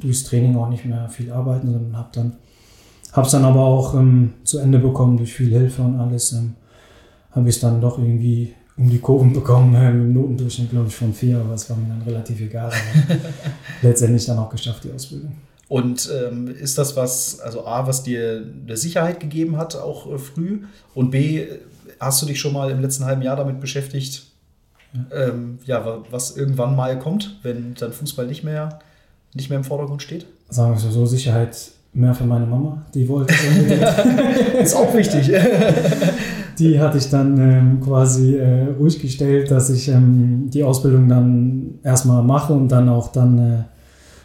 [0.00, 2.32] durchs Training auch nicht mehr viel arbeiten, sondern habe dann
[3.14, 6.32] habe es dann aber auch ähm, zu Ende bekommen durch viel Hilfe und alles.
[6.32, 6.54] Ähm,
[7.30, 10.88] habe ich es dann doch irgendwie um die Kurven bekommen, äh, mit einem Notendurchschnitt, glaube
[10.88, 12.72] ich, von vier, aber es war mir dann relativ egal.
[12.72, 13.18] Aber
[13.82, 15.32] letztendlich dann auch geschafft, die Ausbildung.
[15.68, 20.18] Und ähm, ist das was, also A, was dir eine Sicherheit gegeben hat, auch äh,
[20.18, 20.64] früh?
[20.94, 21.46] Und B,
[22.00, 24.26] hast du dich schon mal im letzten halben Jahr damit beschäftigt,
[24.92, 25.28] ja.
[25.28, 28.78] Ähm, ja, was irgendwann mal kommt, wenn dann Fußball nicht mehr,
[29.34, 30.26] nicht mehr im Vordergrund steht?
[30.48, 32.82] Sagen wir so, Sicherheit mehr für meine Mama.
[32.94, 33.34] Die wollte
[34.60, 35.30] Ist auch wichtig.
[36.58, 41.78] die hatte ich dann ähm, quasi äh, ruhig gestellt, dass ich ähm, die Ausbildung dann
[41.82, 43.64] erstmal mache und dann auch dann äh,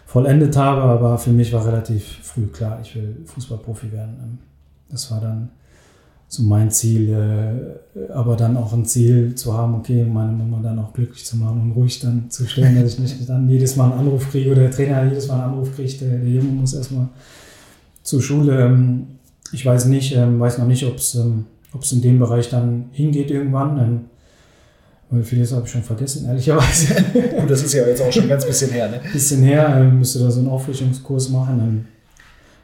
[0.06, 0.82] vollendet habe.
[0.82, 4.18] Aber für mich war relativ früh klar, ich will Fußballprofi werden.
[4.22, 4.38] Ähm,
[4.90, 5.50] das war dann
[6.32, 10.78] so mein Ziel, äh, aber dann auch ein Ziel zu haben, okay, meine Mama dann
[10.78, 13.92] auch glücklich zu machen und ruhig dann zu stellen, dass ich nicht dann jedes Mal
[13.92, 16.76] einen Anruf kriege oder der Trainer jedes Mal einen Anruf kriegt, der, der Junge muss
[16.76, 17.08] erstmal
[18.04, 18.64] zur Schule.
[18.64, 19.08] Ähm,
[19.52, 21.46] ich weiß nicht, ähm, weiß noch nicht, ob es ähm,
[21.92, 24.06] in dem Bereich dann hingeht irgendwann.
[25.10, 26.94] Weil vieles habe ich schon vergessen, ehrlicherweise.
[27.40, 29.02] Gut, das ist ja jetzt auch schon ein ganz bisschen her, ne?
[29.12, 31.88] Bisschen her, müsste da so einen Auffrischungskurs machen.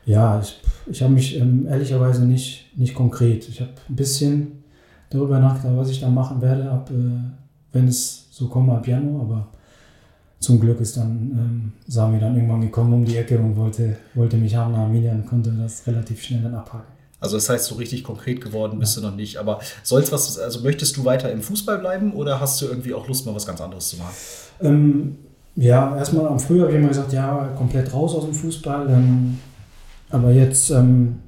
[0.05, 3.47] Ja, ich, ich habe mich ähm, ehrlicherweise nicht, nicht konkret.
[3.49, 4.63] Ich habe ein bisschen
[5.09, 9.21] darüber nachgedacht, was ich da machen werde, ab, äh, wenn es so kommt, ab Januar.
[9.21, 9.47] Aber
[10.39, 14.37] zum Glück ist dann ähm, Sami dann irgendwann gekommen um die Ecke und wollte, wollte
[14.37, 16.93] mich haben nach Arminia und konnte das relativ schnell dann abhaken.
[17.19, 19.01] Also das heißt, so richtig konkret geworden bist ja.
[19.01, 19.37] du noch nicht.
[19.37, 23.07] Aber soll's was, also möchtest du weiter im Fußball bleiben oder hast du irgendwie auch
[23.07, 24.13] Lust, mal was ganz anderes zu machen?
[24.61, 25.17] Ähm,
[25.55, 28.89] ja, erstmal am Frühjahr habe ich immer gesagt, ja, komplett raus aus dem Fußball.
[28.89, 29.39] Ähm,
[30.15, 31.19] aber jetzt ähm,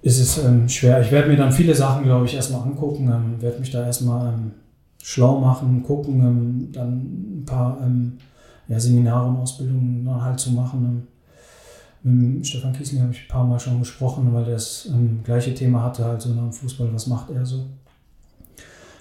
[0.00, 1.00] ist es ähm, schwer.
[1.00, 4.32] Ich werde mir dann viele Sachen, glaube ich, erstmal angucken, ähm, werde mich da erstmal
[4.32, 4.52] ähm,
[5.02, 8.18] schlau machen, gucken, ähm, dann ein paar ähm,
[8.68, 11.06] ja, Seminare und Ausbildungen dann halt zu machen.
[12.04, 14.88] Mit Stefan Kiesling habe ich ein paar Mal schon gesprochen, weil er das
[15.22, 17.66] gleiche Thema hatte, halt so Fußball, was macht er so.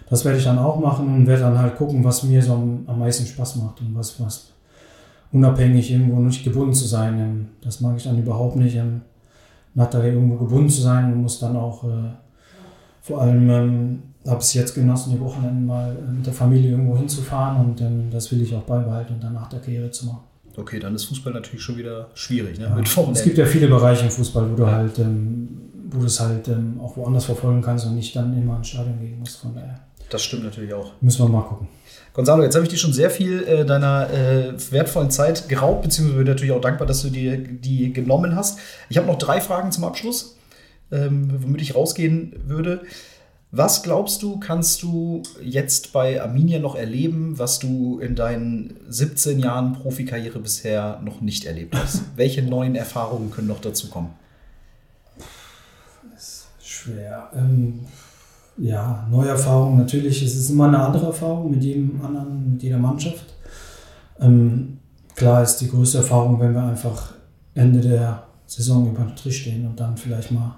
[0.08, 2.84] Das werde ich dann auch machen und werde dann halt gucken, was mir so am,
[2.86, 4.52] am meisten Spaß macht und was, was
[5.32, 7.50] unabhängig irgendwo nicht gebunden zu sein.
[7.62, 8.78] Das mag ich dann überhaupt nicht.
[9.74, 12.12] Nach da irgendwo gebunden zu sein und muss dann auch äh,
[13.02, 17.66] vor allem habe es jetzt genossen, die Wochenenden mal äh, mit der Familie irgendwo hinzufahren
[17.66, 20.22] und ähm, das will ich auch beibehalten und dann nach der Karriere zu machen.
[20.58, 22.60] Okay, dann ist Fußball natürlich schon wieder schwierig.
[22.60, 22.66] Ne?
[22.66, 24.72] Ja, es gibt ja viele Bereiche im Fußball, wo du ja.
[24.72, 25.48] halt, ähm,
[25.90, 29.00] wo du es halt ähm, auch woanders verfolgen kannst und nicht dann immer ins Stadion
[29.00, 29.38] gehen musst.
[29.40, 29.80] Von daher.
[30.12, 30.92] Das stimmt natürlich auch.
[31.00, 31.70] Müssen wir mal gucken.
[32.14, 36.18] Gonzalo, jetzt habe ich dir schon sehr viel äh, deiner äh, wertvollen Zeit geraubt, beziehungsweise
[36.18, 38.60] bin natürlich auch dankbar, dass du dir die genommen hast.
[38.90, 40.36] Ich habe noch drei Fragen zum Abschluss,
[40.92, 42.82] ähm, womit ich rausgehen würde.
[43.52, 49.40] Was glaubst du, kannst du jetzt bei Arminia noch erleben, was du in deinen 17
[49.40, 52.02] Jahren Profikarriere bisher noch nicht erlebt hast?
[52.18, 54.14] Welche neuen Erfahrungen können noch dazu kommen?
[56.14, 57.30] Das ist schwer.
[57.34, 57.86] Ähm,
[58.62, 60.22] ja, neue Erfahrungen natürlich.
[60.22, 63.34] Es ist immer eine andere Erfahrung mit jedem anderen, mit jeder Mannschaft.
[64.20, 64.78] Ähm,
[65.16, 67.14] klar ist die größte Erfahrung, wenn wir einfach
[67.56, 70.56] Ende der Saison über den Strich stehen und dann vielleicht mal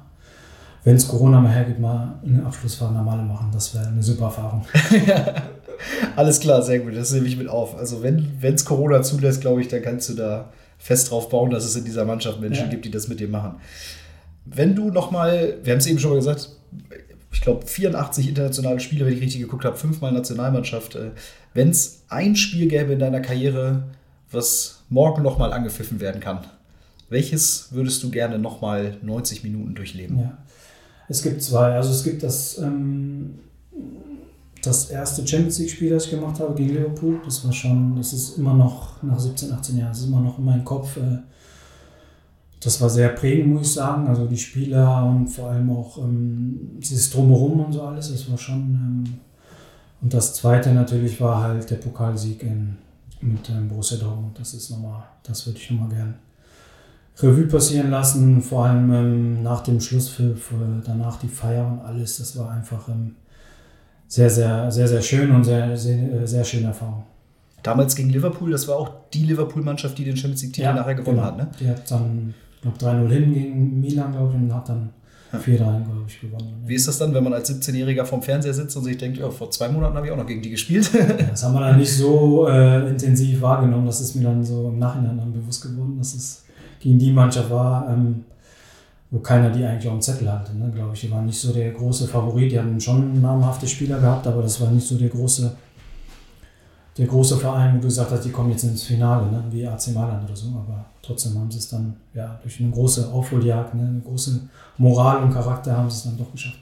[0.83, 3.49] wenn es Corona mal hergibt, mal eine Abschlussfahrt normale machen.
[3.53, 4.65] Das wäre eine super Erfahrung.
[6.15, 6.95] Alles klar, sehr gut.
[6.95, 7.77] Das nehme ich mit auf.
[7.77, 11.63] Also wenn es Corona zulässt, glaube ich, dann kannst du da fest drauf bauen, dass
[11.63, 12.69] es in dieser Mannschaft Menschen ja.
[12.69, 13.55] gibt, die das mit dir machen.
[14.45, 16.49] Wenn du nochmal, wir haben es eben schon mal gesagt,
[17.33, 20.95] ich glaube 84 internationale Spiele, wenn ich richtig geguckt habe, fünfmal Nationalmannschaft.
[20.95, 21.11] Äh,
[21.53, 23.83] wenn es ein Spiel gäbe in deiner Karriere,
[24.31, 26.45] was morgen nochmal angepfiffen werden kann,
[27.09, 30.19] welches würdest du gerne nochmal 90 Minuten durchleben?
[30.19, 30.37] Ja.
[31.09, 31.73] Es gibt zwei.
[31.73, 33.39] Also es gibt das, ähm,
[34.63, 37.19] das erste Champions League-Spiel, das ich gemacht habe gegen Liverpool.
[37.25, 40.37] Das war schon, das ist immer noch nach 17, 18 Jahren, das ist immer noch
[40.37, 40.97] in meinem Kopf.
[40.97, 41.19] Äh,
[42.63, 44.07] das war sehr prägend, muss ich sagen.
[44.07, 48.37] Also die Spieler und vor allem auch ähm, dieses Drumherum und so alles, das war
[48.37, 48.55] schon.
[48.55, 49.13] Ähm,
[50.01, 52.75] und das zweite natürlich war halt der Pokalsieg in,
[53.21, 54.37] mit ähm, Borussia Dortmund.
[54.39, 56.13] Das ist nochmal, das würde ich nochmal gerne
[57.19, 61.79] Revue passieren lassen, vor allem ähm, nach dem Schluss für, für, danach die Feier und
[61.81, 62.17] alles.
[62.17, 63.15] Das war einfach ähm,
[64.07, 67.03] sehr, sehr, sehr, sehr schön und sehr, sehr, äh, sehr schöne Erfahrung.
[67.61, 71.17] Damals gegen Liverpool, das war auch die Liverpool-Mannschaft, die den Champions League-Titel ja, nachher gewonnen
[71.17, 71.27] genau.
[71.27, 71.47] hat, ne?
[71.59, 72.33] Die hat dann,
[72.63, 74.89] glaube 3-0 hin gegen Milan, glaube ich, und hat dann
[75.37, 76.63] 4-3, glaube ich, gewonnen.
[76.65, 79.29] Wie ist das dann, wenn man als 17-Jähriger vorm Fernseher sitzt und sich denkt, ja,
[79.29, 80.91] vor zwei Monaten habe ich auch noch gegen die gespielt?
[81.29, 83.85] das haben wir dann nicht so äh, intensiv wahrgenommen.
[83.85, 86.43] Das ist mir dann so im Nachhinein dann bewusst geworden, dass es
[86.79, 88.25] gegen die Mannschaft war, ähm,
[89.09, 91.01] wo keiner die eigentlich auf dem Zettel hatte, ne, glaube ich.
[91.01, 92.51] Die waren nicht so der große Favorit.
[92.51, 95.55] Die haben schon namhafte Spieler gehabt, aber das war nicht so der große,
[96.97, 99.87] der große Verein, wo du gesagt hast, die kommen jetzt ins Finale, ne, wie AC
[99.93, 100.47] Mailand oder so.
[100.49, 104.39] Aber trotzdem haben sie es dann ja, durch eine große Aufholjagd, ne, eine große
[104.77, 106.57] Moral und Charakter haben sie es dann doch geschafft.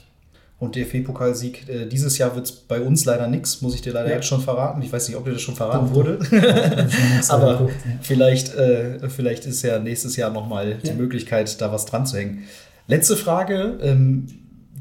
[0.60, 1.68] und DFB-Pokalsieg.
[1.70, 4.16] Äh, dieses Jahr wird es bei uns leider nichts, muss ich dir leider Ja.
[4.18, 4.82] jetzt schon verraten.
[4.84, 6.20] Ich weiß nicht, ob dir das schon verraten Doch, wurde.
[7.18, 7.92] Extra Aber geguckt, ja.
[8.02, 10.92] vielleicht, äh, vielleicht ist ja nächstes Jahr nochmal die.
[10.92, 12.44] Möglichkeit, da was dran zu hängen.
[12.88, 14.28] Letzte Frage, ähm,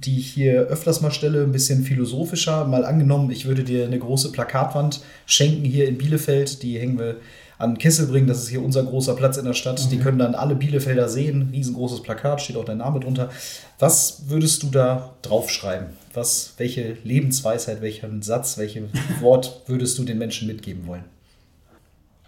[0.04, 2.66] die ich hier öfters mal stelle, ein bisschen philosophischer.
[2.66, 6.62] Mal angenommen, ich würde dir eine große Plakatwand schenken hier in Bielefeld.
[6.62, 7.16] Die hängen wir
[7.60, 8.26] an Kesselbring.
[8.26, 9.90] Das ist hier unser großer Platz in der Stadt.
[9.92, 11.50] Die können dann alle Bielefelder sehen.
[11.52, 13.30] Riesengroßes Plakat, steht auch dein Name drunter.
[13.78, 15.88] Was würdest du da draufschreiben?
[16.14, 18.84] Was, welche Lebensweisheit, welchen Satz, welches
[19.20, 21.04] Wort würdest du den Menschen mitgeben wollen?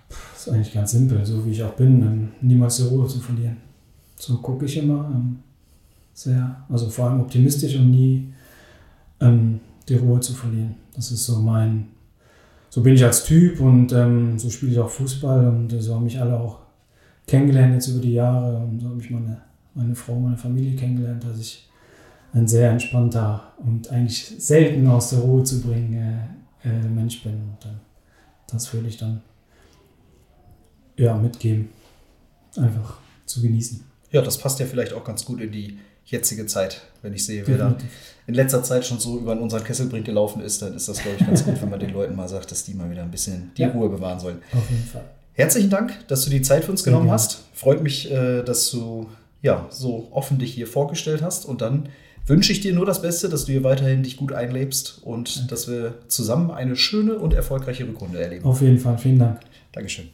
[0.09, 3.57] Das ist eigentlich ganz simpel, so wie ich auch bin, niemals die Ruhe zu verlieren.
[4.17, 5.11] So gucke ich immer.
[5.15, 5.39] Ähm,
[6.15, 8.33] sehr, also vor allem optimistisch und nie
[9.21, 10.75] ähm, die Ruhe zu verlieren.
[10.95, 11.89] Das ist so mein,
[12.73, 15.95] so bin ich als Typ und ähm, so spiele ich auch Fußball und äh, so
[15.95, 16.61] haben mich alle auch
[17.27, 19.43] kennengelernt jetzt über die Jahre und so habe ich meine,
[19.75, 21.69] meine Frau, meine Familie kennengelernt, dass ich
[22.33, 25.93] ein sehr entspannter und eigentlich selten aus der Ruhe zu bringen
[26.65, 27.35] äh, äh, Mensch bin.
[27.35, 27.75] Und äh,
[28.51, 29.21] das würde ich dann
[30.97, 31.69] ja, mitgeben.
[32.57, 33.85] Einfach zu genießen.
[34.13, 36.83] Ja, das passt ja vielleicht auch ganz gut in die jetzige Zeit.
[37.03, 37.77] Wenn ich sehe, wer da
[38.27, 41.27] in letzter Zeit schon so über unseren Kesselbrink gelaufen ist, dann ist das, glaube ich,
[41.27, 43.63] ganz gut, wenn man den Leuten mal sagt, dass die mal wieder ein bisschen die
[43.63, 43.71] Ja.
[43.71, 44.39] Ruhe bewahren sollen.
[44.53, 45.05] Auf jeden Fall.
[45.35, 47.15] Herzlichen Dank, dass du die Zeit für uns genommen gerne.
[47.15, 47.45] hast.
[47.55, 49.09] Freut mich, äh, dass du
[49.41, 51.47] ja so offen dich hier vorgestellt hast.
[51.47, 51.89] Und dann
[52.27, 55.67] wünsche ich dir nur das Beste, dass du hier weiterhin dich gut einlebst und dass
[55.69, 58.45] wir zusammen eine schöne und erfolgreiche Rückrunde erleben.
[58.45, 58.99] Auf jeden Fall.
[58.99, 59.41] Vielen Dank.
[59.73, 60.13] Dankeschön.